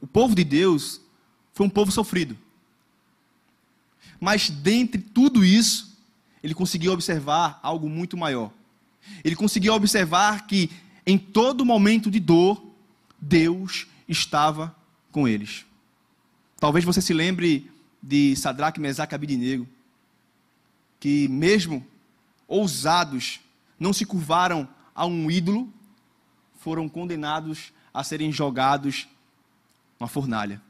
o 0.00 0.06
povo 0.06 0.34
de 0.34 0.44
Deus, 0.44 1.00
foi 1.52 1.66
um 1.66 1.70
povo 1.70 1.90
sofrido. 1.90 2.38
Mas 4.20 4.48
dentre 4.48 5.00
tudo 5.00 5.44
isso, 5.44 5.98
ele 6.42 6.54
conseguiu 6.54 6.92
observar 6.92 7.58
algo 7.62 7.88
muito 7.88 8.16
maior. 8.16 8.50
Ele 9.24 9.34
conseguiu 9.34 9.74
observar 9.74 10.46
que 10.46 10.70
em 11.04 11.18
todo 11.18 11.64
momento 11.64 12.10
de 12.10 12.20
dor, 12.20 12.69
Deus 13.20 13.86
estava 14.08 14.74
com 15.12 15.28
eles. 15.28 15.64
Talvez 16.58 16.84
você 16.84 17.00
se 17.00 17.12
lembre 17.12 17.70
de 18.02 18.34
Sadraque, 18.36 18.80
Mesaque 18.80 19.14
e 19.14 19.16
Abidinego, 19.16 19.68
que 20.98 21.28
mesmo 21.28 21.86
ousados, 22.46 23.40
não 23.78 23.92
se 23.92 24.04
curvaram 24.04 24.68
a 24.94 25.06
um 25.06 25.30
ídolo, 25.30 25.72
foram 26.58 26.88
condenados 26.88 27.72
a 27.92 28.04
serem 28.04 28.32
jogados 28.32 29.08
na 29.98 30.06
fornalha. 30.06 30.60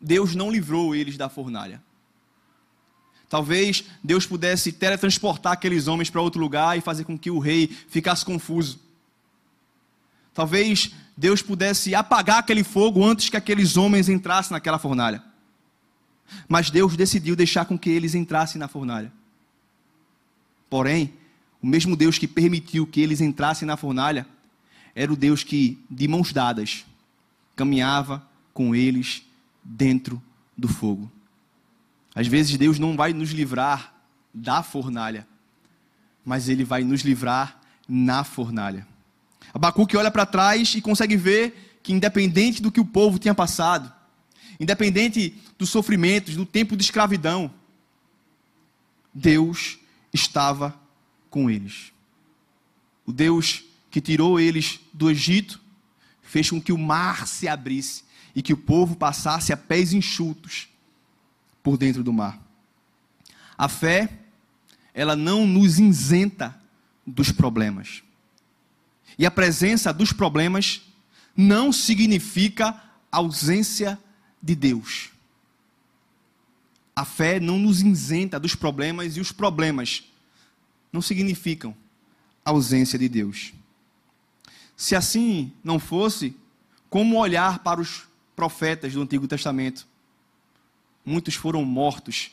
Deus 0.00 0.34
não 0.34 0.50
livrou 0.50 0.94
eles 0.94 1.16
da 1.16 1.28
fornalha. 1.28 1.82
Talvez 3.28 3.84
Deus 4.02 4.26
pudesse 4.26 4.72
teletransportar 4.72 5.52
aqueles 5.52 5.86
homens 5.86 6.10
para 6.10 6.20
outro 6.20 6.40
lugar 6.40 6.76
e 6.76 6.80
fazer 6.80 7.04
com 7.04 7.16
que 7.16 7.30
o 7.30 7.38
rei 7.38 7.68
ficasse 7.68 8.24
confuso. 8.24 8.80
Talvez 10.34 10.92
Deus 11.20 11.42
pudesse 11.42 11.94
apagar 11.94 12.38
aquele 12.38 12.64
fogo 12.64 13.04
antes 13.04 13.28
que 13.28 13.36
aqueles 13.36 13.76
homens 13.76 14.08
entrassem 14.08 14.54
naquela 14.54 14.78
fornalha. 14.78 15.22
Mas 16.48 16.70
Deus 16.70 16.96
decidiu 16.96 17.36
deixar 17.36 17.66
com 17.66 17.78
que 17.78 17.90
eles 17.90 18.14
entrassem 18.14 18.58
na 18.58 18.66
fornalha. 18.66 19.12
Porém, 20.70 21.12
o 21.60 21.66
mesmo 21.66 21.94
Deus 21.94 22.16
que 22.16 22.26
permitiu 22.26 22.86
que 22.86 23.02
eles 23.02 23.20
entrassem 23.20 23.68
na 23.68 23.76
fornalha 23.76 24.26
era 24.94 25.12
o 25.12 25.16
Deus 25.16 25.44
que, 25.44 25.78
de 25.90 26.08
mãos 26.08 26.32
dadas, 26.32 26.86
caminhava 27.54 28.26
com 28.54 28.74
eles 28.74 29.22
dentro 29.62 30.22
do 30.56 30.68
fogo. 30.68 31.12
Às 32.14 32.28
vezes 32.28 32.56
Deus 32.56 32.78
não 32.78 32.96
vai 32.96 33.12
nos 33.12 33.32
livrar 33.32 33.92
da 34.32 34.62
fornalha, 34.62 35.28
mas 36.24 36.48
Ele 36.48 36.64
vai 36.64 36.82
nos 36.82 37.02
livrar 37.02 37.60
na 37.86 38.24
fornalha. 38.24 38.88
Abacuque 39.52 39.96
olha 39.96 40.10
para 40.10 40.26
trás 40.26 40.74
e 40.74 40.80
consegue 40.80 41.16
ver 41.16 41.78
que, 41.82 41.92
independente 41.92 42.62
do 42.62 42.70
que 42.70 42.80
o 42.80 42.84
povo 42.84 43.18
tinha 43.18 43.34
passado, 43.34 43.92
independente 44.58 45.34
dos 45.58 45.70
sofrimentos, 45.70 46.36
do 46.36 46.46
tempo 46.46 46.76
de 46.76 46.82
escravidão, 46.82 47.52
Deus 49.12 49.78
estava 50.12 50.78
com 51.28 51.50
eles. 51.50 51.92
O 53.06 53.12
Deus 53.12 53.64
que 53.90 54.00
tirou 54.00 54.38
eles 54.38 54.80
do 54.92 55.10
Egito 55.10 55.60
fez 56.22 56.48
com 56.48 56.60
que 56.60 56.72
o 56.72 56.78
mar 56.78 57.26
se 57.26 57.48
abrisse 57.48 58.04
e 58.34 58.42
que 58.42 58.52
o 58.52 58.56
povo 58.56 58.94
passasse 58.94 59.52
a 59.52 59.56
pés 59.56 59.92
enxutos 59.92 60.68
por 61.62 61.76
dentro 61.76 62.04
do 62.04 62.12
mar. 62.12 62.40
A 63.58 63.68
fé, 63.68 64.08
ela 64.94 65.16
não 65.16 65.46
nos 65.46 65.78
isenta 65.78 66.58
dos 67.06 67.32
problemas. 67.32 68.02
E 69.18 69.26
a 69.26 69.30
presença 69.30 69.92
dos 69.92 70.12
problemas 70.12 70.82
não 71.36 71.72
significa 71.72 72.80
ausência 73.10 73.98
de 74.42 74.54
Deus. 74.54 75.10
A 76.94 77.04
fé 77.04 77.40
não 77.40 77.58
nos 77.58 77.80
isenta 77.80 78.38
dos 78.38 78.54
problemas 78.54 79.16
e 79.16 79.20
os 79.20 79.32
problemas 79.32 80.04
não 80.92 81.00
significam 81.00 81.74
ausência 82.44 82.98
de 82.98 83.08
Deus. 83.08 83.52
Se 84.76 84.96
assim 84.96 85.52
não 85.62 85.78
fosse, 85.78 86.34
como 86.88 87.18
olhar 87.18 87.60
para 87.60 87.80
os 87.80 88.02
profetas 88.34 88.92
do 88.92 89.02
Antigo 89.02 89.28
Testamento 89.28 89.86
muitos 91.04 91.34
foram 91.34 91.64
mortos, 91.64 92.30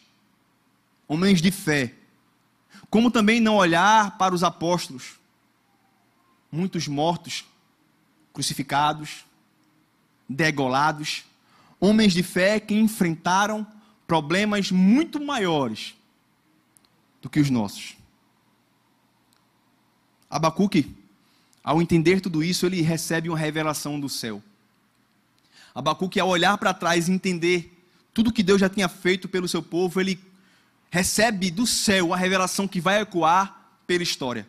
homens 1.07 1.41
de 1.41 1.51
fé. 1.51 1.93
Como 2.89 3.11
também 3.11 3.39
não 3.39 3.55
olhar 3.55 4.17
para 4.17 4.35
os 4.35 4.43
apóstolos, 4.43 5.15
muitos 6.51 6.87
mortos, 6.87 7.45
crucificados, 8.33 9.25
degolados, 10.27 11.23
homens 11.79 12.13
de 12.13 12.23
fé 12.23 12.59
que 12.59 12.75
enfrentaram 12.75 13.65
problemas 14.05 14.71
muito 14.71 15.19
maiores 15.23 15.95
do 17.21 17.29
que 17.29 17.39
os 17.39 17.49
nossos. 17.49 17.97
Abacuque, 20.29 20.95
ao 21.63 21.81
entender 21.81 22.21
tudo 22.21 22.43
isso, 22.43 22.65
ele 22.65 22.81
recebe 22.81 23.29
uma 23.29 23.37
revelação 23.37 23.99
do 23.99 24.09
céu. 24.09 24.41
Abacuque, 25.73 26.19
ao 26.19 26.29
olhar 26.29 26.57
para 26.57 26.73
trás 26.73 27.07
e 27.07 27.11
entender 27.11 27.73
tudo 28.13 28.33
que 28.33 28.41
Deus 28.41 28.59
já 28.59 28.69
tinha 28.69 28.87
feito 28.87 29.27
pelo 29.27 29.47
seu 29.47 29.61
povo, 29.61 30.01
ele 30.01 30.19
recebe 30.89 31.51
do 31.51 31.67
céu 31.67 32.13
a 32.13 32.17
revelação 32.17 32.67
que 32.67 32.79
vai 32.79 33.01
ecoar 33.01 33.79
pela 33.85 34.03
história. 34.03 34.47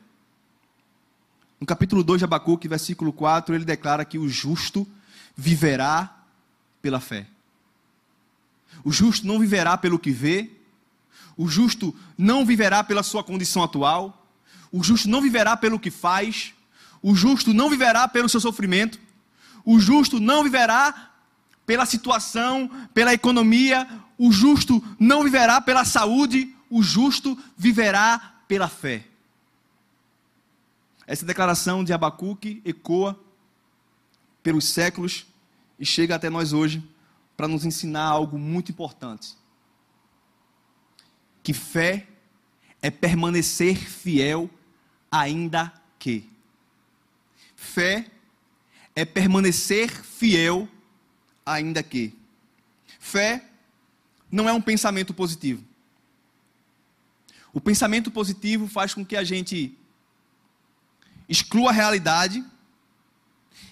No 1.61 1.66
capítulo 1.66 2.05
2 2.05 2.21
de 2.21 2.25
Abacuque, 2.25 2.68
versículo 2.68 3.12
4, 3.12 3.55
ele 3.55 3.64
declara 3.64 4.05
que 4.05 4.18
o 4.18 4.29
justo 4.29 4.87
viverá 5.37 6.16
pela 6.81 7.01
fé. 7.01 7.27
O 8.85 8.92
justo 8.92 9.27
não 9.27 9.38
viverá 9.38 9.77
pelo 9.77 9.99
que 9.99 10.11
vê, 10.11 10.51
o 11.37 11.49
justo 11.49 11.94
não 12.16 12.44
viverá 12.44 12.83
pela 12.85 13.03
sua 13.03 13.25
condição 13.25 13.62
atual, 13.62 14.27
o 14.71 14.83
justo 14.83 15.09
não 15.09 15.21
viverá 15.21 15.57
pelo 15.57 15.79
que 15.79 15.90
faz, 15.90 16.53
o 17.03 17.14
justo 17.14 17.53
não 17.53 17.71
viverá 17.71 18.07
pelo 18.07 18.29
seu 18.29 18.40
sofrimento, 18.40 18.99
o 19.64 19.79
justo 19.79 20.21
não 20.21 20.42
viverá 20.42 21.11
pela 21.68 21.85
situação, 21.85 22.71
pela 22.94 23.12
economia. 23.12 23.87
O 24.16 24.33
justo 24.33 24.83
não 24.99 25.23
viverá 25.23 25.61
pela 25.61 25.85
saúde, 25.85 26.57
o 26.71 26.83
justo 26.83 27.38
viverá 27.59 28.37
pela 28.49 28.66
fé. 28.66 29.05
Essa 31.09 31.25
declaração 31.25 31.83
de 31.83 31.90
Abacuque 31.90 32.61
ecoa 32.66 33.18
pelos 34.42 34.66
séculos 34.66 35.27
e 35.79 35.87
chega 35.87 36.14
até 36.14 36.29
nós 36.29 36.53
hoje 36.53 36.87
para 37.35 37.49
nos 37.49 37.64
ensinar 37.64 38.05
algo 38.05 38.38
muito 38.38 38.71
importante. 38.71 39.35
Que 41.42 41.55
fé 41.55 42.07
é 42.83 42.90
permanecer 42.90 43.79
fiel 43.79 44.51
ainda 45.11 45.73
que. 45.99 46.29
Fé 47.57 48.11
é 48.94 49.07
permanecer 49.07 49.88
fiel 49.88 50.68
ainda 51.47 51.83
que. 51.83 52.12
Fé 53.01 53.47
não 54.31 54.47
é 54.47 54.53
um 54.53 54.61
pensamento 54.61 55.14
positivo. 55.14 55.64
O 57.51 57.62
pensamento 57.62 58.11
positivo 58.11 58.68
faz 58.68 58.92
com 58.92 59.03
que 59.03 59.16
a 59.16 59.25
gente 59.25 59.78
exclua 61.29 61.71
a 61.71 61.73
realidade 61.73 62.45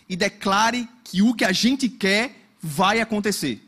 e 0.09 0.17
declare 0.17 0.89
que 1.03 1.23
o 1.23 1.35
que 1.35 1.45
a 1.45 1.53
gente 1.53 1.89
quer 1.89 2.49
vai 2.61 3.01
acontecer. 3.01 3.63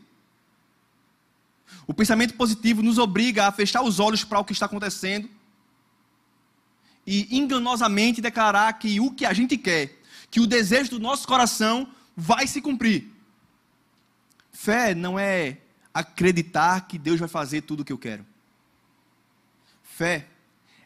O 1.87 1.93
pensamento 1.93 2.35
positivo 2.35 2.83
nos 2.83 2.97
obriga 2.97 3.47
a 3.47 3.51
fechar 3.51 3.81
os 3.81 3.99
olhos 3.99 4.23
para 4.23 4.39
o 4.39 4.45
que 4.45 4.53
está 4.53 4.67
acontecendo 4.67 5.29
e 7.05 7.35
enganosamente 7.35 8.21
declarar 8.21 8.71
que 8.73 8.99
o 8.99 9.11
que 9.11 9.25
a 9.25 9.33
gente 9.33 9.57
quer, 9.57 9.99
que 10.29 10.39
o 10.39 10.45
desejo 10.45 10.91
do 10.91 10.99
nosso 10.99 11.27
coração 11.27 11.91
vai 12.15 12.45
se 12.45 12.61
cumprir. 12.61 13.11
Fé 14.51 14.93
não 14.93 15.17
é 15.17 15.57
acreditar 15.93 16.87
que 16.87 16.99
Deus 16.99 17.19
vai 17.19 17.29
fazer 17.29 17.61
tudo 17.61 17.79
o 17.79 17.85
que 17.85 17.91
eu 17.91 17.97
quero. 17.97 18.25
Fé 19.81 20.27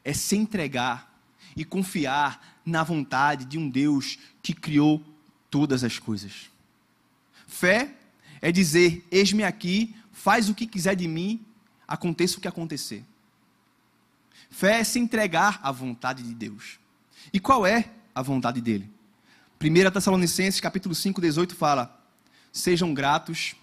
é 0.03 0.13
se 0.13 0.35
entregar 0.37 1.13
e 1.55 1.65
confiar 1.65 2.52
na 2.65 2.83
vontade 2.83 3.45
de 3.45 3.57
um 3.57 3.69
Deus 3.69 4.17
que 4.41 4.53
criou 4.53 5.03
todas 5.49 5.83
as 5.83 5.99
coisas. 5.99 6.49
Fé 7.47 7.93
é 8.41 8.51
dizer: 8.51 9.05
Eis-me 9.11 9.43
aqui, 9.43 9.95
faz 10.11 10.49
o 10.49 10.55
que 10.55 10.67
quiser 10.67 10.95
de 10.95 11.07
mim, 11.07 11.45
aconteça 11.87 12.37
o 12.37 12.41
que 12.41 12.47
acontecer. 12.47 13.03
Fé 14.49 14.79
é 14.79 14.83
se 14.83 14.99
entregar 14.99 15.59
à 15.63 15.71
vontade 15.71 16.23
de 16.23 16.33
Deus. 16.33 16.79
E 17.31 17.39
qual 17.39 17.65
é 17.65 17.89
a 18.13 18.21
vontade 18.21 18.61
dele? 18.61 18.89
1 19.61 19.91
Tessalonicenses 19.91 20.59
capítulo 20.59 20.93
5, 20.93 21.19
18 21.21 21.55
fala: 21.55 21.99
Sejam 22.51 22.93
gratos 22.93 23.55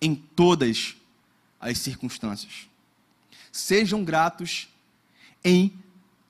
em 0.00 0.14
todas 0.14 0.96
as 1.60 1.78
circunstâncias. 1.78 2.68
Sejam 3.52 4.02
gratos 4.02 4.68
em 5.44 5.78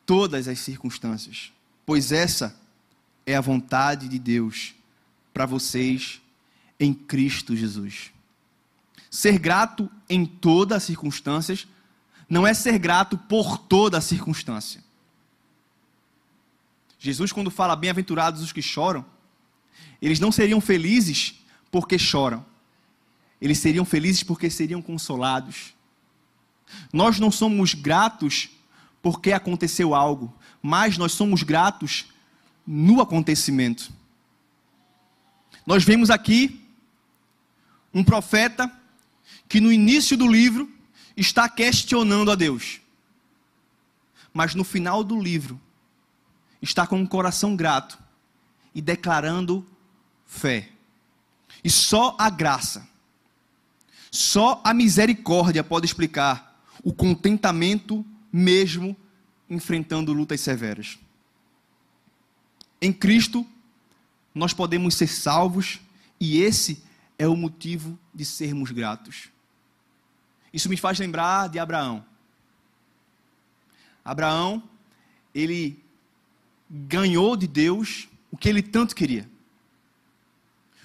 todas 0.05 0.49
as 0.49 0.59
circunstâncias, 0.59 1.53
pois 1.85 2.13
essa 2.13 2.57
é 3.27 3.35
a 3.35 3.41
vontade 3.41 4.09
de 4.09 4.19
Deus 4.19 4.75
para 5.33 5.47
vocês 5.47 6.21
em 6.79 6.93
Cristo 6.93 7.57
Jesus. 7.57 8.13
Ser 9.11 9.39
grato 9.39 9.91
em 10.09 10.25
todas 10.25 10.79
as 10.79 10.83
circunstâncias 10.85 11.67
não 12.29 12.47
é 12.47 12.55
ser 12.55 12.79
grato 12.79 13.19
por 13.19 13.59
toda 13.59 13.99
a 13.99 14.01
circunstância. 14.01 14.83
Jesus, 16.99 17.33
quando 17.33 17.51
fala 17.51 17.77
bem-aventurados 17.77 18.43
os 18.43 18.53
que 18.53 18.63
choram, 18.63 19.05
eles 20.01 20.19
não 20.19 20.33
seriam 20.33 20.61
felizes 20.61 21.35
porque 21.71 21.99
choram, 21.99 22.45
eles 23.41 23.59
seriam 23.59 23.85
felizes 23.85 24.23
porque 24.23 24.49
seriam 24.49 24.81
consolados. 24.81 25.75
Nós 26.93 27.19
não 27.19 27.31
somos 27.31 27.75
gratos 27.75 28.51
porque 29.03 29.33
aconteceu 29.33 29.95
algo, 29.95 30.33
mas 30.63 30.97
nós 30.97 31.13
somos 31.13 31.43
gratos 31.43 32.07
no 32.65 33.01
acontecimento. 33.01 33.93
Nós 35.67 35.83
vemos 35.83 36.09
aqui 36.09 36.65
um 37.93 38.05
profeta 38.05 38.71
que 39.49 39.61
no 39.61 39.73
início 39.73 40.17
do 40.17 40.27
livro 40.27 40.71
está 41.17 41.49
questionando 41.49 42.31
a 42.31 42.35
Deus, 42.35 42.81
mas 44.33 44.55
no 44.55 44.65
final 44.65 45.03
do 45.05 45.21
livro 45.21 45.61
está 46.61 46.87
com 46.87 46.97
um 46.97 47.07
coração 47.07 47.57
grato 47.57 47.99
e 48.75 48.81
declarando 48.81 49.67
fé. 50.25 50.71
E 51.63 51.69
só 51.69 52.17
a 52.19 52.31
graça, 52.31 52.89
só 54.11 54.61
a 54.65 54.73
misericórdia 54.73 55.63
pode 55.63 55.87
explicar 55.87 56.65
o 56.83 56.93
contentamento 56.93 58.05
mesmo 58.33 58.97
enfrentando 59.53 60.13
lutas 60.13 60.41
severas. 60.41 60.99
Em 62.81 62.93
Cristo, 62.93 63.47
nós 64.35 64.53
podemos 64.53 64.95
ser 64.95 65.07
salvos 65.07 65.81
e 66.19 66.41
esse 66.41 66.83
é 67.19 67.29
o 67.29 67.37
motivo 67.37 67.99
de 68.15 68.25
sermos 68.25 68.71
gratos. 68.71 69.29
Isso 70.53 70.69
me 70.69 70.77
faz 70.77 70.99
lembrar 70.99 71.49
de 71.49 71.59
Abraão. 71.59 72.05
Abraão, 74.05 74.63
ele 75.35 75.79
ganhou 76.69 77.37
de 77.37 77.47
Deus 77.47 78.09
o 78.31 78.37
que 78.37 78.49
ele 78.49 78.63
tanto 78.63 78.97
queria. 78.97 79.29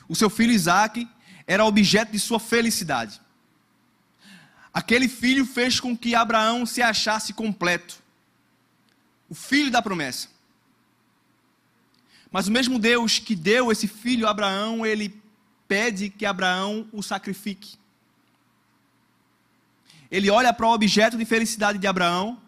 O 0.07 0.15
seu 0.15 0.29
filho 0.29 0.51
Isaac 0.51 1.07
era 1.47 1.65
objeto 1.65 2.11
de 2.11 2.19
sua 2.19 2.39
felicidade. 2.39 3.21
Aquele 4.73 5.07
filho 5.07 5.45
fez 5.45 5.79
com 5.79 5.97
que 5.97 6.13
Abraão 6.13 6.65
se 6.65 6.81
achasse 6.81 7.33
completo. 7.33 8.06
O 9.29 9.35
filho 9.35 9.71
da 9.71 9.81
promessa. 9.81 10.29
Mas 12.31 12.47
o 12.47 12.51
mesmo 12.51 12.77
Deus 12.77 13.19
que 13.19 13.35
deu 13.35 13.71
esse 13.71 13.87
filho 13.87 14.27
a 14.27 14.31
Abraão, 14.31 14.85
ele 14.85 15.21
pede 15.67 16.09
que 16.09 16.25
Abraão 16.25 16.87
o 16.91 17.01
sacrifique. 17.01 17.77
Ele 20.09 20.29
olha 20.29 20.53
para 20.53 20.65
o 20.65 20.73
objeto 20.73 21.17
de 21.17 21.25
felicidade 21.25 21.77
de 21.77 21.87
Abraão 21.87 22.41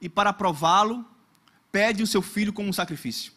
e, 0.00 0.08
para 0.08 0.32
prová-lo, 0.32 1.04
pede 1.72 2.02
o 2.02 2.06
seu 2.06 2.20
filho 2.20 2.52
como 2.52 2.72
sacrifício. 2.72 3.32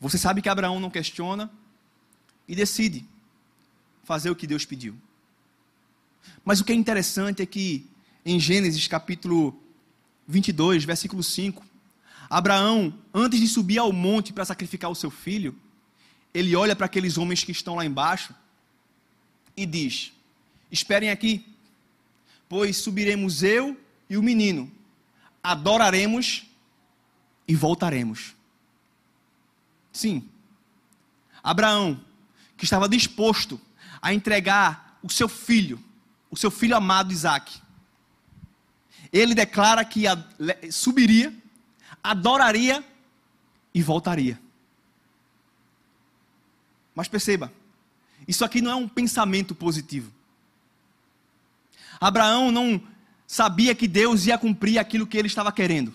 Você 0.00 0.16
sabe 0.16 0.40
que 0.40 0.48
Abraão 0.48 0.80
não 0.80 0.90
questiona 0.90 1.50
e 2.48 2.54
decide 2.54 3.06
fazer 4.02 4.30
o 4.30 4.34
que 4.34 4.46
Deus 4.46 4.64
pediu. 4.64 4.96
Mas 6.44 6.60
o 6.60 6.64
que 6.64 6.72
é 6.72 6.74
interessante 6.74 7.42
é 7.42 7.46
que 7.46 7.86
em 8.24 8.40
Gênesis 8.40 8.88
capítulo 8.88 9.59
22, 10.30 10.84
versículo 10.84 11.22
5, 11.22 11.64
Abraão, 12.28 12.94
antes 13.12 13.40
de 13.40 13.48
subir 13.48 13.78
ao 13.78 13.92
monte 13.92 14.32
para 14.32 14.44
sacrificar 14.44 14.90
o 14.90 14.94
seu 14.94 15.10
filho, 15.10 15.58
ele 16.32 16.54
olha 16.54 16.76
para 16.76 16.86
aqueles 16.86 17.18
homens 17.18 17.42
que 17.42 17.50
estão 17.50 17.74
lá 17.74 17.84
embaixo 17.84 18.32
e 19.56 19.66
diz: 19.66 20.12
Esperem 20.70 21.10
aqui, 21.10 21.44
pois 22.48 22.76
subiremos 22.76 23.42
eu 23.42 23.76
e 24.08 24.16
o 24.16 24.22
menino, 24.22 24.70
adoraremos 25.42 26.44
e 27.48 27.54
voltaremos. 27.56 28.34
Sim, 29.92 30.28
Abraão, 31.42 32.00
que 32.56 32.64
estava 32.64 32.88
disposto 32.88 33.60
a 34.00 34.14
entregar 34.14 34.98
o 35.02 35.10
seu 35.10 35.28
filho, 35.28 35.82
o 36.30 36.36
seu 36.36 36.50
filho 36.50 36.76
amado 36.76 37.12
Isaac, 37.12 37.60
ele 39.12 39.34
declara 39.34 39.84
que 39.84 40.04
subiria, 40.70 41.34
adoraria 42.02 42.84
e 43.74 43.82
voltaria. 43.82 44.40
Mas 46.94 47.08
perceba, 47.08 47.52
isso 48.26 48.44
aqui 48.44 48.60
não 48.60 48.70
é 48.70 48.74
um 48.74 48.88
pensamento 48.88 49.54
positivo. 49.54 50.12
Abraão 52.00 52.50
não 52.50 52.82
sabia 53.26 53.74
que 53.74 53.86
Deus 53.86 54.26
ia 54.26 54.38
cumprir 54.38 54.78
aquilo 54.78 55.06
que 55.06 55.16
ele 55.16 55.28
estava 55.28 55.52
querendo. 55.52 55.94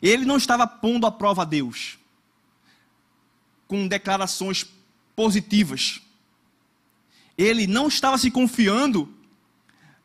Ele 0.00 0.24
não 0.24 0.36
estava 0.36 0.66
pondo 0.66 1.06
à 1.06 1.12
prova 1.12 1.42
a 1.42 1.44
Deus 1.44 1.98
com 3.68 3.86
declarações 3.86 4.66
positivas. 5.14 6.02
Ele 7.38 7.66
não 7.66 7.88
estava 7.88 8.18
se 8.18 8.30
confiando 8.30 9.08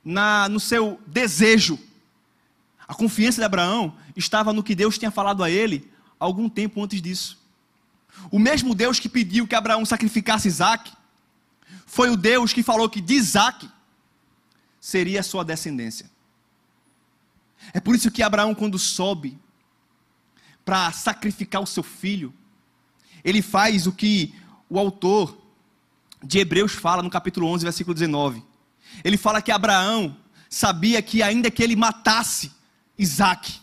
na, 0.07 0.47
no 0.47 0.59
seu 0.59 0.99
desejo. 1.05 1.77
A 2.87 2.95
confiança 2.95 3.41
de 3.41 3.45
Abraão 3.45 3.93
estava 4.15 4.53
no 4.53 4.63
que 4.63 4.73
Deus 4.73 4.97
tinha 4.97 5.11
falado 5.11 5.43
a 5.43 5.51
ele 5.51 5.91
algum 6.17 6.47
tempo 6.47 6.81
antes 6.81 7.01
disso. 7.01 7.37
O 8.31 8.39
mesmo 8.39 8.73
Deus 8.73 8.99
que 8.99 9.09
pediu 9.09 9.45
que 9.45 9.53
Abraão 9.53 9.85
sacrificasse 9.85 10.47
Isaac, 10.47 10.93
foi 11.85 12.09
o 12.09 12.15
Deus 12.15 12.53
que 12.53 12.63
falou 12.63 12.89
que 12.89 13.01
de 13.01 13.15
Isaac 13.15 13.69
seria 14.79 15.19
a 15.19 15.23
sua 15.23 15.43
descendência. 15.43 16.09
É 17.73 17.79
por 17.81 17.93
isso 17.93 18.09
que 18.09 18.23
Abraão, 18.23 18.55
quando 18.55 18.79
sobe 18.79 19.37
para 20.63 20.91
sacrificar 20.93 21.61
o 21.61 21.67
seu 21.67 21.83
filho, 21.83 22.33
ele 23.23 23.41
faz 23.41 23.85
o 23.87 23.91
que 23.91 24.33
o 24.69 24.79
autor 24.79 25.37
de 26.23 26.39
Hebreus 26.39 26.71
fala 26.71 27.03
no 27.03 27.09
capítulo 27.09 27.47
11, 27.47 27.65
versículo 27.65 27.93
19. 27.93 28.46
Ele 29.03 29.17
fala 29.17 29.41
que 29.41 29.51
Abraão 29.51 30.15
sabia 30.49 31.01
que, 31.01 31.21
ainda 31.21 31.51
que 31.51 31.63
ele 31.63 31.75
matasse 31.75 32.51
Isaac, 32.97 33.59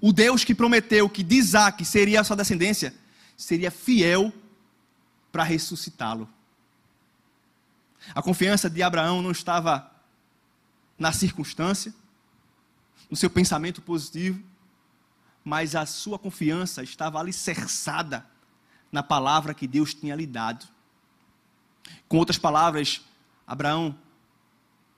o 0.00 0.12
Deus 0.12 0.44
que 0.44 0.54
prometeu 0.54 1.08
que 1.08 1.22
de 1.22 1.36
Isaac 1.36 1.84
seria 1.84 2.20
a 2.20 2.24
sua 2.24 2.36
descendência, 2.36 2.94
seria 3.36 3.70
fiel 3.70 4.32
para 5.32 5.42
ressuscitá-lo. 5.42 6.28
A 8.14 8.22
confiança 8.22 8.70
de 8.70 8.82
Abraão 8.82 9.20
não 9.20 9.30
estava 9.30 9.90
na 10.98 11.12
circunstância, 11.12 11.92
no 13.10 13.16
seu 13.16 13.28
pensamento 13.28 13.82
positivo, 13.82 14.42
mas 15.44 15.74
a 15.74 15.86
sua 15.86 16.18
confiança 16.18 16.82
estava 16.82 17.20
alicerçada 17.20 18.26
na 18.90 19.02
palavra 19.02 19.54
que 19.54 19.66
Deus 19.66 19.94
tinha 19.94 20.14
lhe 20.14 20.26
dado. 20.26 20.66
Com 22.08 22.16
outras 22.18 22.38
palavras, 22.38 23.02
Abraão 23.46 23.96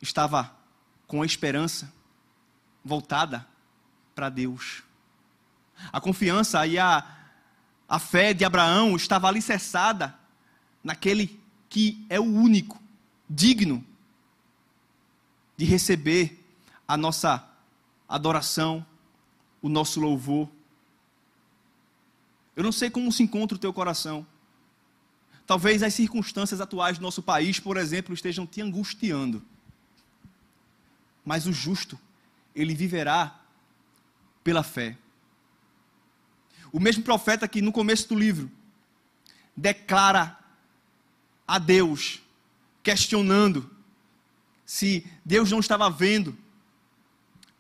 estava 0.00 0.54
com 1.06 1.22
a 1.22 1.26
esperança 1.26 1.92
voltada 2.84 3.46
para 4.14 4.28
Deus. 4.28 4.82
A 5.92 6.00
confiança 6.00 6.66
e 6.66 6.78
a, 6.78 7.04
a 7.88 7.98
fé 7.98 8.34
de 8.34 8.44
Abraão 8.44 8.96
estava 8.96 9.28
alicerçada 9.28 10.14
naquele 10.82 11.40
que 11.68 12.04
é 12.08 12.18
o 12.18 12.24
único, 12.24 12.80
digno 13.28 13.84
de 15.56 15.64
receber 15.64 16.44
a 16.87 16.96
nossa 16.96 17.46
adoração, 18.08 18.84
o 19.61 19.68
nosso 19.68 20.00
louvor. 20.00 20.48
Eu 22.56 22.62
não 22.62 22.72
sei 22.72 22.90
como 22.90 23.12
se 23.12 23.22
encontra 23.22 23.56
o 23.56 23.61
teu 23.61 23.72
coração. 23.72 24.26
Talvez 25.46 25.82
as 25.82 25.94
circunstâncias 25.94 26.61
atuais 26.61 26.98
do 26.98 27.02
nosso 27.02 27.22
país, 27.22 27.58
por 27.58 27.76
exemplo, 27.76 28.14
estejam 28.14 28.46
te 28.46 28.61
angustiando. 28.61 29.42
Mas 31.28 31.46
o 31.46 31.52
justo, 31.52 32.00
ele 32.54 32.74
viverá 32.74 33.38
pela 34.42 34.62
fé. 34.62 34.96
O 36.72 36.80
mesmo 36.80 37.04
profeta 37.04 37.46
que 37.46 37.60
no 37.60 37.70
começo 37.70 38.08
do 38.08 38.14
livro 38.14 38.50
declara 39.54 40.38
a 41.46 41.58
Deus, 41.58 42.22
questionando 42.82 43.70
se 44.64 45.06
Deus 45.22 45.50
não 45.50 45.60
estava 45.60 45.90
vendo, 45.90 46.34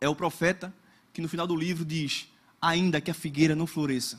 é 0.00 0.08
o 0.08 0.16
profeta 0.16 0.74
que 1.12 1.20
no 1.20 1.28
final 1.28 1.46
do 1.46 1.54
livro 1.54 1.84
diz: 1.84 2.26
ainda 2.62 3.02
que 3.02 3.10
a 3.10 3.14
figueira 3.14 3.54
não 3.54 3.66
floresça, 3.66 4.18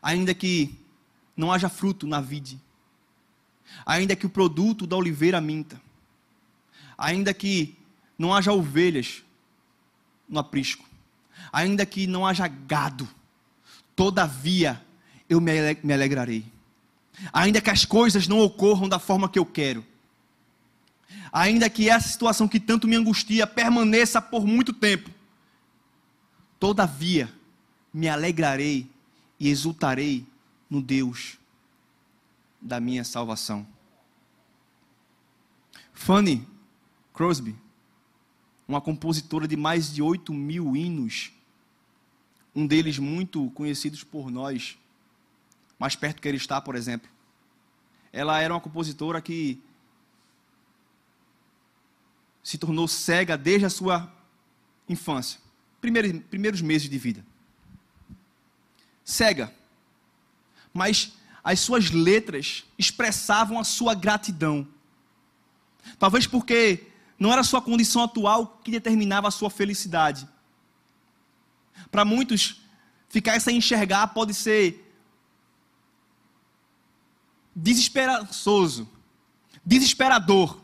ainda 0.00 0.32
que 0.32 0.80
não 1.36 1.52
haja 1.52 1.68
fruto 1.68 2.06
na 2.06 2.22
vide, 2.22 2.58
ainda 3.84 4.16
que 4.16 4.24
o 4.24 4.30
produto 4.30 4.86
da 4.86 4.96
oliveira 4.96 5.42
minta, 5.42 5.78
ainda 7.02 7.34
que 7.34 7.76
não 8.16 8.32
haja 8.32 8.52
ovelhas 8.52 9.24
no 10.28 10.38
aprisco, 10.38 10.88
ainda 11.52 11.84
que 11.84 12.06
não 12.06 12.24
haja 12.24 12.46
gado, 12.46 13.08
todavia 13.96 14.80
eu 15.28 15.40
me 15.40 15.92
alegrarei. 15.92 16.44
Ainda 17.32 17.60
que 17.60 17.70
as 17.70 17.84
coisas 17.84 18.28
não 18.28 18.38
ocorram 18.38 18.88
da 18.88 19.00
forma 19.00 19.28
que 19.28 19.38
eu 19.38 19.44
quero, 19.44 19.84
ainda 21.32 21.68
que 21.68 21.88
essa 21.88 22.08
situação 22.08 22.46
que 22.46 22.60
tanto 22.60 22.86
me 22.86 22.94
angustia 22.94 23.48
permaneça 23.48 24.22
por 24.22 24.46
muito 24.46 24.72
tempo, 24.72 25.10
todavia 26.60 27.32
me 27.92 28.08
alegrarei 28.08 28.88
e 29.40 29.48
exultarei 29.48 30.24
no 30.70 30.80
Deus 30.80 31.36
da 32.60 32.78
minha 32.78 33.02
salvação. 33.02 33.66
Fanny 35.92 36.51
Crosby, 37.12 37.54
uma 38.66 38.80
compositora 38.80 39.46
de 39.46 39.56
mais 39.56 39.92
de 39.92 40.02
8 40.02 40.32
mil 40.32 40.76
hinos, 40.76 41.32
um 42.54 42.66
deles 42.66 42.98
muito 42.98 43.50
conhecidos 43.50 44.04
por 44.04 44.30
nós, 44.30 44.78
mais 45.78 45.96
perto 45.96 46.20
que 46.20 46.28
ele 46.28 46.36
está, 46.36 46.60
por 46.60 46.74
exemplo. 46.74 47.10
Ela 48.12 48.40
era 48.40 48.54
uma 48.54 48.60
compositora 48.60 49.20
que 49.20 49.62
se 52.42 52.58
tornou 52.58 52.88
cega 52.88 53.36
desde 53.36 53.66
a 53.66 53.70
sua 53.70 54.12
infância, 54.88 55.40
primeiros, 55.80 56.22
primeiros 56.24 56.60
meses 56.60 56.88
de 56.88 56.98
vida. 56.98 57.24
Cega. 59.04 59.52
Mas 60.72 61.12
as 61.44 61.60
suas 61.60 61.90
letras 61.90 62.64
expressavam 62.78 63.58
a 63.58 63.64
sua 63.64 63.94
gratidão. 63.94 64.66
Talvez 65.98 66.26
porque 66.26 66.91
não 67.22 67.32
era 67.32 67.44
sua 67.44 67.62
condição 67.62 68.02
atual 68.02 68.58
que 68.64 68.70
determinava 68.72 69.28
a 69.28 69.30
sua 69.30 69.48
felicidade. 69.48 70.28
Para 71.88 72.04
muitos, 72.04 72.60
ficar 73.08 73.40
sem 73.40 73.58
enxergar 73.58 74.08
pode 74.08 74.34
ser 74.34 74.92
desesperançoso, 77.54 78.88
desesperador. 79.64 80.60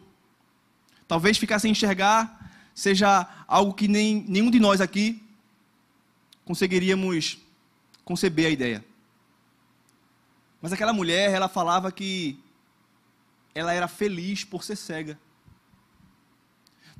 Talvez 1.06 1.38
ficar 1.38 1.60
sem 1.60 1.70
enxergar 1.70 2.50
seja 2.74 3.28
algo 3.46 3.72
que 3.72 3.86
nem 3.86 4.24
nenhum 4.26 4.50
de 4.50 4.58
nós 4.58 4.80
aqui 4.80 5.22
conseguiríamos 6.44 7.38
conceber 8.04 8.46
a 8.46 8.50
ideia. 8.50 8.84
Mas 10.60 10.72
aquela 10.72 10.92
mulher, 10.92 11.30
ela 11.30 11.48
falava 11.48 11.92
que 11.92 12.36
ela 13.54 13.72
era 13.72 13.86
feliz 13.86 14.42
por 14.42 14.64
ser 14.64 14.74
cega. 14.74 15.16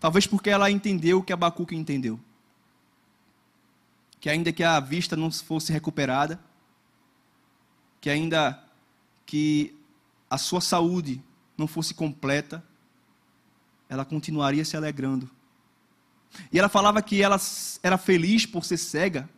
Talvez 0.01 0.27
porque 0.27 0.51
ela 0.51 0.71
entendeu 0.71 1.19
o 1.19 1.23
que 1.23 1.33
Abacuque 1.33 1.75
entendeu. 1.75 2.21
Que 4.21 4.29
ainda 4.29 4.53
que 4.53 4.63
a 4.63 4.79
vista 4.81 5.17
não 5.17 5.31
fosse 5.31 5.73
recuperada, 5.73 6.41
que 8.01 8.11
ainda 8.11 8.63
que 9.27 9.77
a 10.31 10.39
sua 10.39 10.61
saúde 10.61 11.23
não 11.57 11.67
fosse 11.67 11.95
completa, 11.95 12.65
ela 13.89 14.05
continuaria 14.05 14.65
se 14.65 14.77
alegrando. 14.77 15.31
E 16.53 16.59
ela 16.59 16.69
falava 16.69 17.03
que 17.03 17.23
ela 17.23 17.39
era 17.83 17.97
feliz 17.97 18.45
por 18.45 18.65
ser 18.65 18.77
cega, 18.77 19.29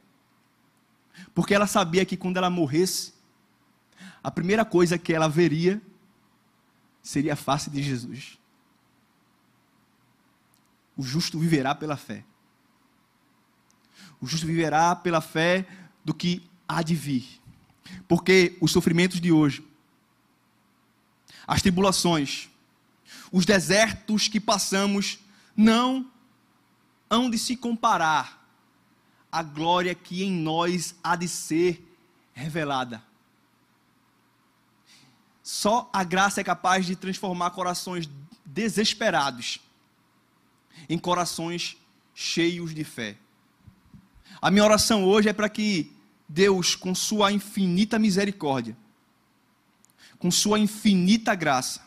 porque 1.34 1.54
ela 1.54 1.66
sabia 1.66 2.04
que 2.04 2.16
quando 2.16 2.36
ela 2.36 2.50
morresse, 2.50 3.14
a 4.22 4.30
primeira 4.30 4.64
coisa 4.64 4.98
que 4.98 5.12
ela 5.12 5.28
veria 5.28 5.80
seria 7.02 7.32
a 7.32 7.36
face 7.36 7.70
de 7.70 7.82
Jesus. 7.82 8.39
O 11.00 11.02
justo 11.02 11.38
viverá 11.38 11.74
pela 11.74 11.96
fé. 11.96 12.22
O 14.20 14.26
justo 14.26 14.46
viverá 14.46 14.94
pela 14.94 15.22
fé 15.22 15.66
do 16.04 16.12
que 16.12 16.46
há 16.68 16.82
de 16.82 16.94
vir. 16.94 17.40
Porque 18.06 18.58
os 18.60 18.70
sofrimentos 18.70 19.18
de 19.18 19.32
hoje, 19.32 19.66
as 21.46 21.62
tribulações, 21.62 22.50
os 23.32 23.46
desertos 23.46 24.28
que 24.28 24.38
passamos 24.38 25.20
não 25.56 26.06
hão 27.08 27.30
de 27.30 27.38
se 27.38 27.56
comparar 27.56 28.46
à 29.32 29.42
glória 29.42 29.94
que 29.94 30.22
em 30.22 30.30
nós 30.30 30.94
há 31.02 31.16
de 31.16 31.28
ser 31.28 31.82
revelada. 32.34 33.02
Só 35.42 35.88
a 35.94 36.04
graça 36.04 36.42
é 36.42 36.44
capaz 36.44 36.84
de 36.84 36.94
transformar 36.94 37.52
corações 37.52 38.06
desesperados 38.44 39.60
em 40.88 40.98
corações 40.98 41.76
cheios 42.14 42.74
de 42.74 42.84
fé. 42.84 43.16
A 44.40 44.50
minha 44.50 44.64
oração 44.64 45.04
hoje 45.04 45.28
é 45.28 45.32
para 45.32 45.48
que 45.48 45.92
Deus, 46.28 46.74
com 46.74 46.94
Sua 46.94 47.32
infinita 47.32 47.98
misericórdia, 47.98 48.76
com 50.18 50.30
Sua 50.30 50.58
infinita 50.58 51.34
graça, 51.34 51.82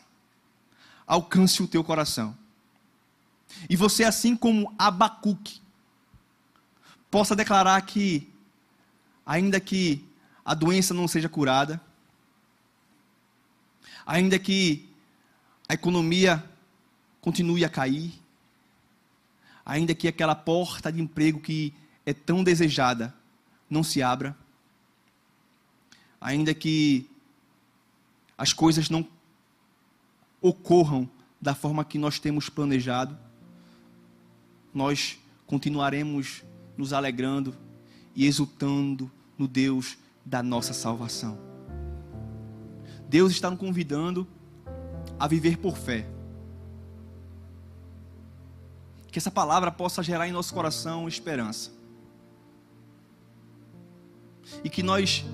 alcance 1.06 1.62
o 1.62 1.68
teu 1.68 1.82
coração. 1.82 2.36
E 3.68 3.76
você, 3.76 4.04
assim 4.04 4.36
como 4.36 4.74
Abacuque, 4.78 5.60
possa 7.10 7.36
declarar 7.36 7.80
que, 7.82 8.28
ainda 9.24 9.60
que 9.60 10.04
a 10.44 10.54
doença 10.54 10.92
não 10.92 11.06
seja 11.08 11.28
curada, 11.28 11.80
ainda 14.04 14.38
que 14.38 14.88
a 15.68 15.74
economia 15.74 16.44
continue 17.20 17.64
a 17.64 17.68
cair, 17.68 18.12
ainda 19.64 19.94
que 19.94 20.08
aquela 20.08 20.34
porta 20.34 20.92
de 20.92 21.00
emprego 21.00 21.40
que 21.40 21.72
é 22.04 22.12
tão 22.12 22.44
desejada 22.44 23.14
não 23.68 23.82
se 23.82 24.02
abra, 24.02 24.36
ainda 26.20 26.54
que 26.54 27.08
as 28.36 28.52
coisas 28.52 28.90
não 28.90 29.06
ocorram 30.40 31.08
da 31.40 31.54
forma 31.54 31.84
que 31.84 31.98
nós 31.98 32.18
temos 32.18 32.48
planejado, 32.48 33.16
nós 34.72 35.18
continuaremos 35.46 36.42
nos 36.76 36.92
alegrando 36.92 37.56
e 38.14 38.26
exultando 38.26 39.10
no 39.38 39.46
Deus 39.46 39.96
da 40.24 40.42
nossa 40.42 40.72
salvação. 40.72 41.38
Deus 43.08 43.32
está 43.32 43.50
nos 43.50 43.60
convidando 43.60 44.26
a 45.18 45.28
viver 45.28 45.58
por 45.58 45.76
fé. 45.76 46.13
Que 49.14 49.18
essa 49.20 49.30
palavra 49.30 49.70
possa 49.70 50.02
gerar 50.02 50.26
em 50.26 50.32
nosso 50.32 50.52
coração 50.52 51.06
esperança. 51.06 51.70
E 54.64 54.68
que 54.68 54.82
nós 54.82 55.24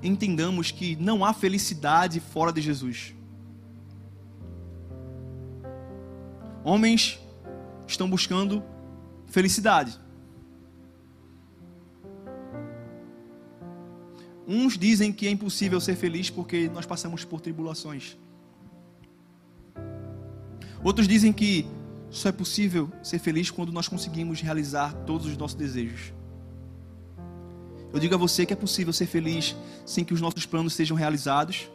entendamos 0.00 0.70
que 0.70 0.94
não 0.94 1.24
há 1.24 1.34
felicidade 1.34 2.20
fora 2.20 2.52
de 2.52 2.60
Jesus. 2.60 3.12
Homens 6.62 7.18
estão 7.88 8.08
buscando 8.08 8.62
felicidade. 9.26 9.98
Uns 14.46 14.78
dizem 14.78 15.12
que 15.12 15.26
é 15.26 15.30
impossível 15.30 15.80
ser 15.80 15.96
feliz 15.96 16.30
porque 16.30 16.68
nós 16.68 16.86
passamos 16.86 17.24
por 17.24 17.40
tribulações. 17.40 18.16
Outros 20.84 21.08
dizem 21.08 21.32
que 21.32 21.66
Só 22.14 22.28
é 22.28 22.32
possível 22.32 22.92
ser 23.02 23.18
feliz 23.18 23.50
quando 23.50 23.72
nós 23.72 23.88
conseguimos 23.88 24.40
realizar 24.40 24.94
todos 25.04 25.26
os 25.26 25.36
nossos 25.36 25.56
desejos. 25.56 26.14
Eu 27.92 27.98
digo 27.98 28.14
a 28.14 28.16
você 28.16 28.46
que 28.46 28.52
é 28.52 28.56
possível 28.56 28.92
ser 28.92 29.06
feliz 29.06 29.56
sem 29.84 30.04
que 30.04 30.14
os 30.14 30.20
nossos 30.20 30.46
planos 30.46 30.74
sejam 30.74 30.96
realizados. 30.96 31.68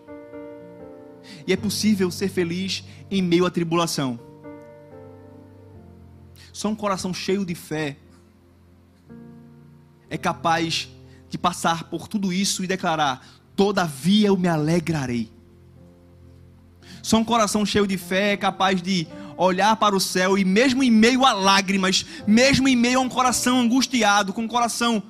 E 1.45 1.51
é 1.51 1.57
possível 1.57 2.09
ser 2.09 2.29
feliz 2.29 2.85
em 3.11 3.21
meio 3.21 3.45
à 3.45 3.51
tribulação. 3.51 4.17
Só 6.53 6.69
um 6.69 6.75
coração 6.75 7.13
cheio 7.13 7.45
de 7.45 7.53
fé 7.53 7.97
é 10.09 10.17
capaz 10.17 10.87
de 11.29 11.37
passar 11.37 11.89
por 11.89 12.07
tudo 12.07 12.31
isso 12.31 12.63
e 12.63 12.67
declarar: 12.67 13.27
Todavia 13.57 14.29
eu 14.29 14.37
me 14.37 14.47
alegrarei. 14.47 15.29
Só 17.03 17.17
um 17.17 17.25
coração 17.25 17.65
cheio 17.65 17.85
de 17.85 17.97
fé 17.97 18.31
é 18.31 18.37
capaz 18.37 18.81
de 18.81 19.05
olhar 19.45 19.75
para 19.77 19.95
o 19.95 19.99
céu 19.99 20.37
e, 20.37 20.43
mesmo 20.43 20.83
em 20.83 20.91
meio 20.91 21.25
a 21.25 21.31
lágrimas, 21.31 22.05
mesmo 22.27 22.67
em 22.67 22.75
meio 22.75 22.99
a 22.99 23.01
um 23.01 23.09
coração 23.09 23.59
angustiado, 23.59 24.33
com 24.33 24.41
um 24.41 24.47
coração 24.47 25.01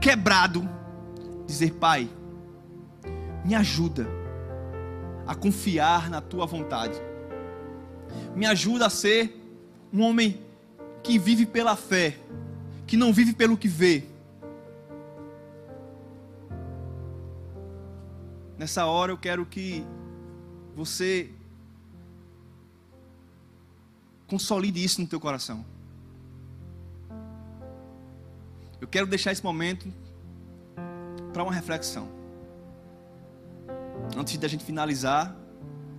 quebrado, 0.00 0.68
dizer: 1.46 1.74
Pai, 1.74 2.08
me 3.44 3.54
ajuda 3.54 4.08
a 5.26 5.34
confiar 5.34 6.08
na 6.08 6.20
tua 6.20 6.46
vontade, 6.46 6.98
me 8.34 8.46
ajuda 8.46 8.86
a 8.86 8.90
ser 8.90 9.40
um 9.92 10.00
homem 10.00 10.40
que 11.02 11.18
vive 11.18 11.44
pela 11.44 11.76
fé, 11.76 12.16
que 12.86 12.96
não 12.96 13.12
vive 13.12 13.34
pelo 13.34 13.58
que 13.58 13.68
vê. 13.68 14.04
Nessa 18.56 18.86
hora 18.86 19.12
eu 19.12 19.18
quero 19.18 19.44
que 19.44 19.84
você 20.74 21.30
Consolide 24.26 24.82
isso 24.82 25.00
no 25.00 25.06
teu 25.06 25.20
coração. 25.20 25.64
Eu 28.80 28.88
quero 28.88 29.06
deixar 29.06 29.32
esse 29.32 29.42
momento 29.42 29.92
para 31.32 31.42
uma 31.42 31.52
reflexão. 31.52 32.08
Antes 34.16 34.36
da 34.36 34.48
gente 34.48 34.64
finalizar 34.64 35.34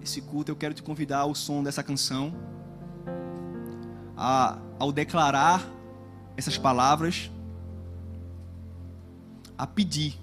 esse 0.02 0.22
culto, 0.22 0.52
eu 0.52 0.56
quero 0.56 0.74
te 0.74 0.84
convidar 0.84 1.20
ao 1.20 1.34
som 1.34 1.64
dessa 1.64 1.82
canção, 1.82 2.34
a, 4.16 4.60
ao 4.80 4.92
declarar 4.92 5.68
essas 6.38 6.58
palavras, 6.58 7.32
a 9.58 9.66
pedir 9.66 10.20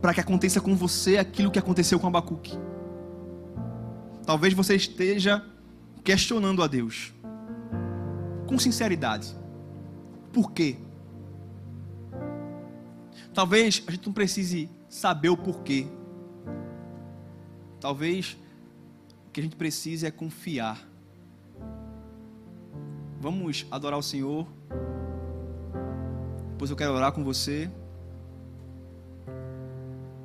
para 0.00 0.12
que 0.12 0.20
aconteça 0.20 0.60
com 0.60 0.76
você 0.76 1.16
aquilo 1.18 1.50
que 1.50 1.58
aconteceu 1.58 1.98
com 1.98 2.06
Abacuque. 2.06 2.58
Talvez 4.26 4.52
você 4.52 4.74
esteja 4.74 5.44
questionando 6.04 6.62
a 6.62 6.66
Deus, 6.66 7.12
com 8.46 8.58
sinceridade. 8.58 9.34
Por 10.32 10.52
quê? 10.52 10.76
Talvez 13.32 13.82
a 13.86 13.90
gente 13.90 14.06
não 14.06 14.12
precise 14.12 14.68
saber 14.88 15.30
o 15.30 15.36
porquê. 15.36 15.86
Talvez 17.80 18.36
o 19.26 19.30
que 19.32 19.40
a 19.40 19.42
gente 19.42 19.56
precise 19.56 20.06
é 20.06 20.10
confiar. 20.10 20.86
Vamos 23.20 23.66
adorar 23.70 23.98
o 23.98 24.02
Senhor. 24.02 24.46
Depois 26.50 26.70
eu 26.70 26.76
quero 26.76 26.92
orar 26.92 27.12
com 27.12 27.24
você. 27.24 27.70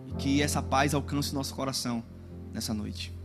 E 0.07 0.13
que 0.13 0.41
essa 0.41 0.61
paz 0.61 0.93
alcance 0.93 1.31
o 1.31 1.35
nosso 1.35 1.55
coração 1.55 2.03
nessa 2.53 2.73
noite. 2.73 3.16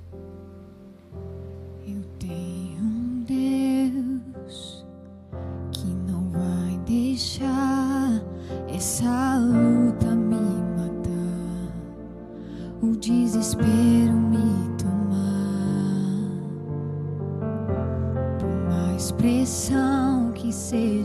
See. 20.73 21.02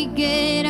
Figueira 0.00 0.69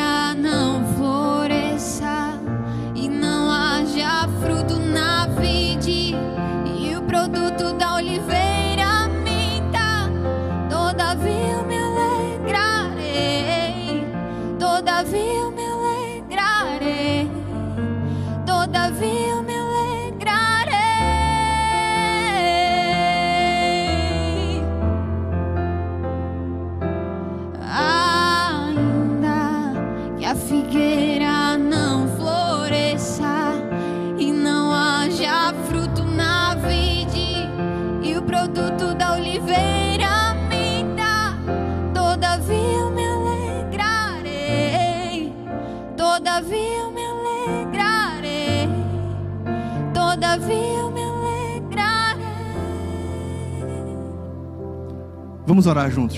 Vamos 55.51 55.67
orar 55.67 55.91
juntos. 55.91 56.17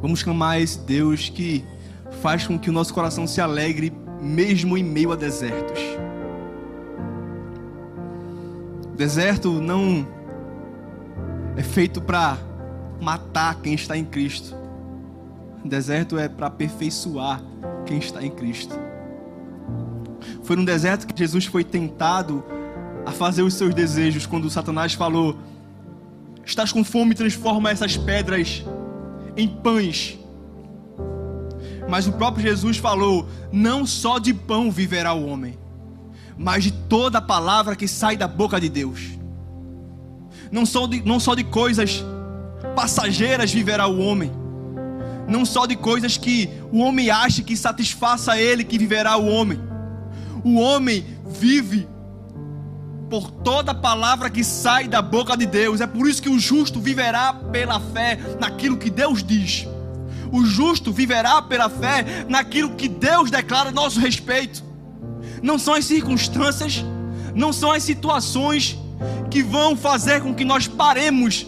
Vamos 0.00 0.22
clamar 0.22 0.58
esse 0.58 0.78
Deus 0.78 1.28
que 1.28 1.62
faz 2.22 2.46
com 2.46 2.58
que 2.58 2.70
o 2.70 2.72
nosso 2.72 2.94
coração 2.94 3.26
se 3.26 3.42
alegre 3.42 3.92
mesmo 4.22 4.78
em 4.78 4.82
meio 4.82 5.12
a 5.12 5.16
desertos. 5.16 5.78
deserto 8.96 9.50
não 9.60 10.08
é 11.58 11.62
feito 11.62 12.00
para 12.00 12.38
matar 13.02 13.56
quem 13.56 13.74
está 13.74 13.98
em 13.98 14.04
Cristo. 14.06 14.56
deserto 15.62 16.18
é 16.18 16.26
para 16.26 16.46
aperfeiçoar 16.46 17.42
quem 17.84 17.98
está 17.98 18.24
em 18.24 18.30
Cristo. 18.30 18.74
Foi 20.42 20.56
no 20.56 20.64
deserto 20.64 21.06
que 21.06 21.14
Jesus 21.14 21.44
foi 21.44 21.64
tentado 21.64 22.42
a 23.04 23.12
fazer 23.12 23.42
os 23.42 23.52
seus 23.52 23.74
desejos 23.74 24.24
quando 24.24 24.48
Satanás 24.48 24.94
falou: 24.94 25.36
Estás 26.48 26.72
com 26.72 26.82
fome, 26.82 27.14
transforma 27.14 27.70
essas 27.70 27.98
pedras 27.98 28.64
em 29.36 29.46
pães. 29.46 30.18
Mas 31.86 32.08
o 32.08 32.12
próprio 32.12 32.42
Jesus 32.42 32.78
falou: 32.78 33.28
não 33.52 33.84
só 33.84 34.18
de 34.18 34.32
pão 34.32 34.70
viverá 34.70 35.12
o 35.12 35.26
homem, 35.26 35.58
mas 36.38 36.64
de 36.64 36.72
toda 36.72 37.20
palavra 37.20 37.76
que 37.76 37.86
sai 37.86 38.16
da 38.16 38.26
boca 38.26 38.58
de 38.58 38.70
Deus. 38.70 39.10
Não 40.50 40.64
só 40.64 40.86
de, 40.86 41.02
não 41.02 41.20
só 41.20 41.34
de 41.34 41.44
coisas 41.44 42.02
passageiras 42.74 43.52
viverá 43.52 43.86
o 43.86 44.00
homem, 44.00 44.32
não 45.28 45.44
só 45.44 45.66
de 45.66 45.76
coisas 45.76 46.16
que 46.16 46.48
o 46.72 46.78
homem 46.78 47.10
acha 47.10 47.42
que 47.42 47.54
satisfaça 47.58 48.40
ele 48.40 48.64
que 48.64 48.78
viverá 48.78 49.18
o 49.18 49.26
homem. 49.26 49.60
O 50.42 50.58
homem 50.58 51.04
vive 51.26 51.86
por 53.08 53.30
toda 53.30 53.74
palavra 53.74 54.28
que 54.30 54.44
sai 54.44 54.86
da 54.86 55.00
boca 55.00 55.36
de 55.36 55.46
Deus. 55.46 55.80
É 55.80 55.86
por 55.86 56.08
isso 56.08 56.22
que 56.22 56.28
o 56.28 56.38
justo 56.38 56.80
viverá 56.80 57.32
pela 57.32 57.80
fé 57.80 58.18
naquilo 58.38 58.76
que 58.76 58.90
Deus 58.90 59.22
diz. 59.22 59.66
O 60.30 60.44
justo 60.44 60.92
viverá 60.92 61.40
pela 61.40 61.68
fé 61.68 62.26
naquilo 62.28 62.74
que 62.74 62.88
Deus 62.88 63.30
declara 63.30 63.70
a 63.70 63.72
nosso 63.72 63.98
respeito. 63.98 64.62
Não 65.42 65.58
são 65.58 65.74
as 65.74 65.84
circunstâncias, 65.84 66.84
não 67.34 67.52
são 67.52 67.72
as 67.72 67.82
situações 67.82 68.78
que 69.30 69.42
vão 69.42 69.76
fazer 69.76 70.20
com 70.20 70.34
que 70.34 70.44
nós 70.44 70.66
paremos, 70.66 71.46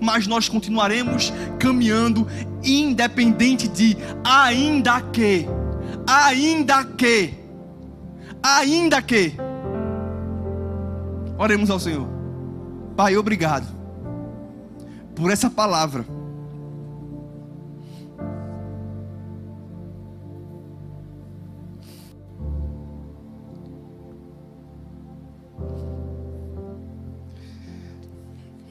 mas 0.00 0.26
nós 0.26 0.48
continuaremos 0.48 1.32
caminhando 1.58 2.26
independente 2.64 3.68
de 3.68 3.96
ainda 4.24 5.00
que, 5.00 5.46
ainda 6.06 6.84
que, 6.84 7.34
ainda 8.42 9.00
que. 9.00 9.51
Oremos 11.42 11.70
ao 11.70 11.80
Senhor. 11.80 12.06
Pai, 12.96 13.16
obrigado 13.16 13.66
por 15.12 15.28
essa 15.28 15.50
palavra. 15.50 16.06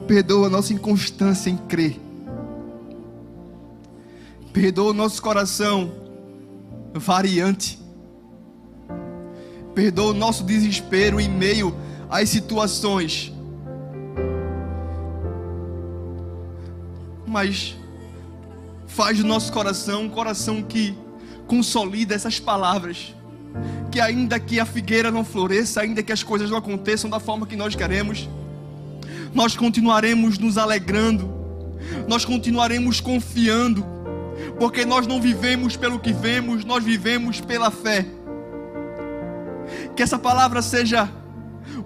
Perdoa 0.06 0.46
a 0.46 0.50
nossa 0.50 0.72
inconstância 0.72 1.50
em 1.50 1.58
crer. 1.58 2.00
Perdoa 4.50 4.92
o 4.92 4.94
nosso 4.94 5.20
coração 5.20 5.92
variante. 6.94 7.78
Perdoa 9.74 10.12
o 10.12 10.14
nosso 10.14 10.42
desespero 10.42 11.20
em 11.20 11.28
meio 11.28 11.91
às 12.12 12.28
situações. 12.28 13.32
Mas 17.26 17.74
faz 18.86 19.16
do 19.16 19.26
nosso 19.26 19.50
coração 19.50 20.02
um 20.02 20.08
coração 20.10 20.62
que 20.62 20.94
consolida 21.46 22.14
essas 22.14 22.38
palavras. 22.38 23.14
Que 23.90 23.98
ainda 23.98 24.38
que 24.38 24.60
a 24.60 24.66
figueira 24.66 25.10
não 25.10 25.24
floresça, 25.24 25.80
ainda 25.80 26.02
que 26.02 26.12
as 26.12 26.22
coisas 26.22 26.50
não 26.50 26.58
aconteçam 26.58 27.08
da 27.08 27.18
forma 27.18 27.46
que 27.46 27.56
nós 27.56 27.74
queremos, 27.74 28.28
nós 29.34 29.56
continuaremos 29.56 30.38
nos 30.38 30.58
alegrando, 30.58 31.30
nós 32.06 32.24
continuaremos 32.24 33.00
confiando, 33.00 33.84
porque 34.58 34.84
nós 34.84 35.06
não 35.06 35.20
vivemos 35.20 35.76
pelo 35.76 35.98
que 35.98 36.12
vemos, 36.12 36.64
nós 36.64 36.84
vivemos 36.84 37.40
pela 37.40 37.70
fé. 37.70 38.06
Que 39.94 40.02
essa 40.02 40.18
palavra 40.18 40.62
seja 40.62 41.10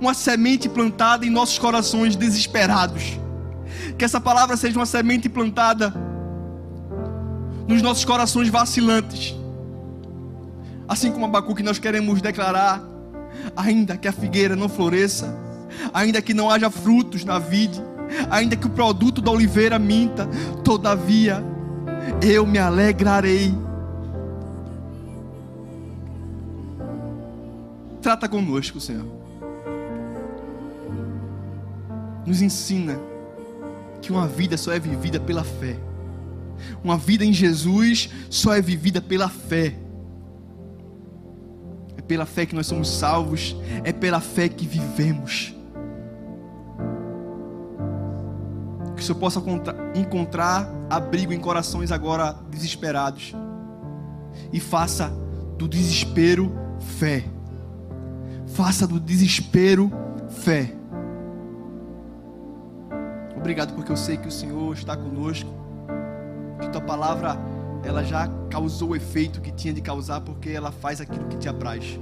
uma 0.01 0.14
semente 0.14 0.68
plantada 0.68 1.24
em 1.24 1.31
nossos 1.31 1.59
corações 1.59 2.16
desesperados. 2.16 3.18
Que 3.99 4.05
essa 4.05 4.20
palavra 4.20 4.57
seja 4.57 4.79
uma 4.79 4.87
semente 4.87 5.29
plantada 5.29 5.95
nos 7.66 7.83
nossos 7.83 8.05
corações 8.05 8.49
vacilantes. 8.49 9.35
Assim 10.89 11.11
como 11.11 11.24
Abacuque 11.24 11.62
nós 11.62 11.79
queremos 11.79 12.20
declarar, 12.20 12.83
ainda 13.57 13.97
que 13.97 14.07
a 14.07 14.12
figueira 14.12 14.55
não 14.55 14.68
floresça, 14.68 15.37
ainda 15.93 16.22
que 16.22 16.33
não 16.33 16.51
haja 16.51 16.70
frutos 16.70 17.24
na 17.24 17.39
vide, 17.39 17.83
ainda 18.31 18.55
que 18.55 18.66
o 18.66 18.70
produto 18.70 19.20
da 19.20 19.31
oliveira 19.31 19.79
minta, 19.79 20.29
todavia 20.62 21.43
eu 22.22 22.47
me 22.47 22.59
alegrarei. 22.59 23.53
Trata 28.01 28.29
conosco, 28.29 28.81
Senhor. 28.81 29.15
Nos 32.27 32.43
ensina 32.43 32.99
que 34.03 34.11
uma 34.12 34.27
vida 34.27 34.57
só 34.57 34.72
é 34.72 34.79
vivida 34.79 35.18
pela 35.18 35.45
fé. 35.45 35.77
Uma 36.83 36.99
vida 36.99 37.24
em 37.24 37.33
Jesus 37.33 38.11
só 38.31 38.55
é 38.55 38.62
vivida 38.62 39.01
pela 39.01 39.29
fé 39.29 39.74
É 41.99 42.01
pela 42.01 42.24
fé 42.24 42.47
que 42.47 42.55
nós 42.55 42.66
somos 42.66 42.89
salvos, 42.89 43.55
é 43.85 43.93
pela 43.93 44.20
fé 44.20 44.49
que 44.49 44.66
vivemos. 44.66 45.55
Que 48.95 49.03
o 49.03 49.05
Senhor 49.05 49.18
possa 49.18 49.43
encontrar 49.95 50.70
abrigo 50.89 51.33
em 51.33 51.39
corações 51.39 51.93
agora 51.93 52.33
desesperados 52.51 53.35
e 54.53 54.61
faça 54.61 55.12
do 55.59 55.68
desespero 55.68 56.53
fé. 56.99 57.24
Faça 58.47 58.87
do 58.87 59.01
desespero 59.01 59.91
fé. 60.29 60.76
Obrigado 63.47 63.74
porque 63.74 63.92
eu 63.92 63.97
sei 63.97 64.16
que 64.16 64.26
o 64.26 64.32
Senhor 64.32 64.74
está 64.74 64.97
conosco. 64.97 65.49
Que 66.61 66.68
tua 66.68 66.80
palavra 66.80 67.38
ela 67.84 68.03
já 68.03 68.28
causou 68.51 68.88
o 68.88 68.97
efeito 68.97 69.40
que 69.40 69.53
tinha 69.53 69.72
de 69.72 69.80
causar 69.80 70.20
porque 70.20 70.51
ela 70.51 70.72
faz 70.72 71.01
aquilo 71.01 71.26
que 71.26 71.36
te 71.36 71.49
apraz. 71.49 71.97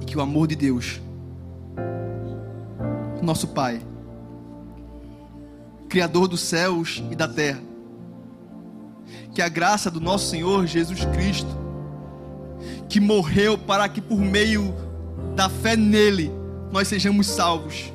E 0.00 0.04
que 0.04 0.16
o 0.16 0.20
amor 0.20 0.46
de 0.46 0.54
Deus, 0.54 1.00
nosso 3.20 3.48
Pai, 3.48 3.82
Criador 5.88 6.28
dos 6.28 6.40
céus 6.40 7.02
e 7.10 7.16
da 7.16 7.26
terra. 7.26 7.60
Que 9.34 9.42
a 9.42 9.48
graça 9.48 9.90
do 9.90 10.00
nosso 10.00 10.30
Senhor 10.30 10.68
Jesus 10.68 11.04
Cristo, 11.06 11.50
que 12.88 13.00
morreu 13.00 13.58
para 13.58 13.88
que 13.88 14.00
por 14.00 14.20
meio 14.20 14.72
da 15.34 15.48
fé 15.48 15.76
nele 15.76 16.30
nós 16.70 16.86
sejamos 16.86 17.26
salvos. 17.26 17.92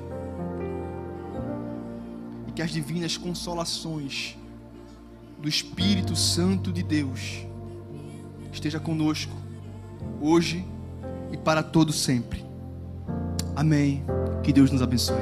Que 2.56 2.62
as 2.62 2.72
divinas 2.72 3.18
consolações 3.18 4.38
do 5.38 5.50
Espírito 5.50 6.16
Santo 6.16 6.72
de 6.72 6.82
Deus 6.82 7.46
esteja 8.52 8.80
conosco 8.80 9.34
hoje 10.22 10.66
e 11.32 11.38
para 11.38 11.62
todo 11.62 11.92
sempre. 11.92 12.46
Amém. 13.56 14.04
Que 14.44 14.54
Deus 14.54 14.72
nos 14.72 14.82
abençoe. 14.82 15.18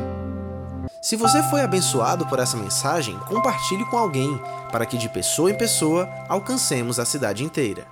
Se 1.02 1.16
você 1.16 1.44
foi 1.44 1.62
abençoado 1.62 2.26
por 2.28 2.40
essa 2.40 2.56
mensagem, 2.56 3.18
compartilhe 3.28 3.84
com 3.86 3.98
alguém, 3.98 4.40
para 4.72 4.86
que 4.86 4.98
de 4.98 5.10
pessoa 5.10 5.52
em 5.52 5.58
pessoa 5.58 6.08
alcancemos 6.30 7.00
a 7.00 7.06
cidade 7.06 7.44
inteira. 7.44 7.86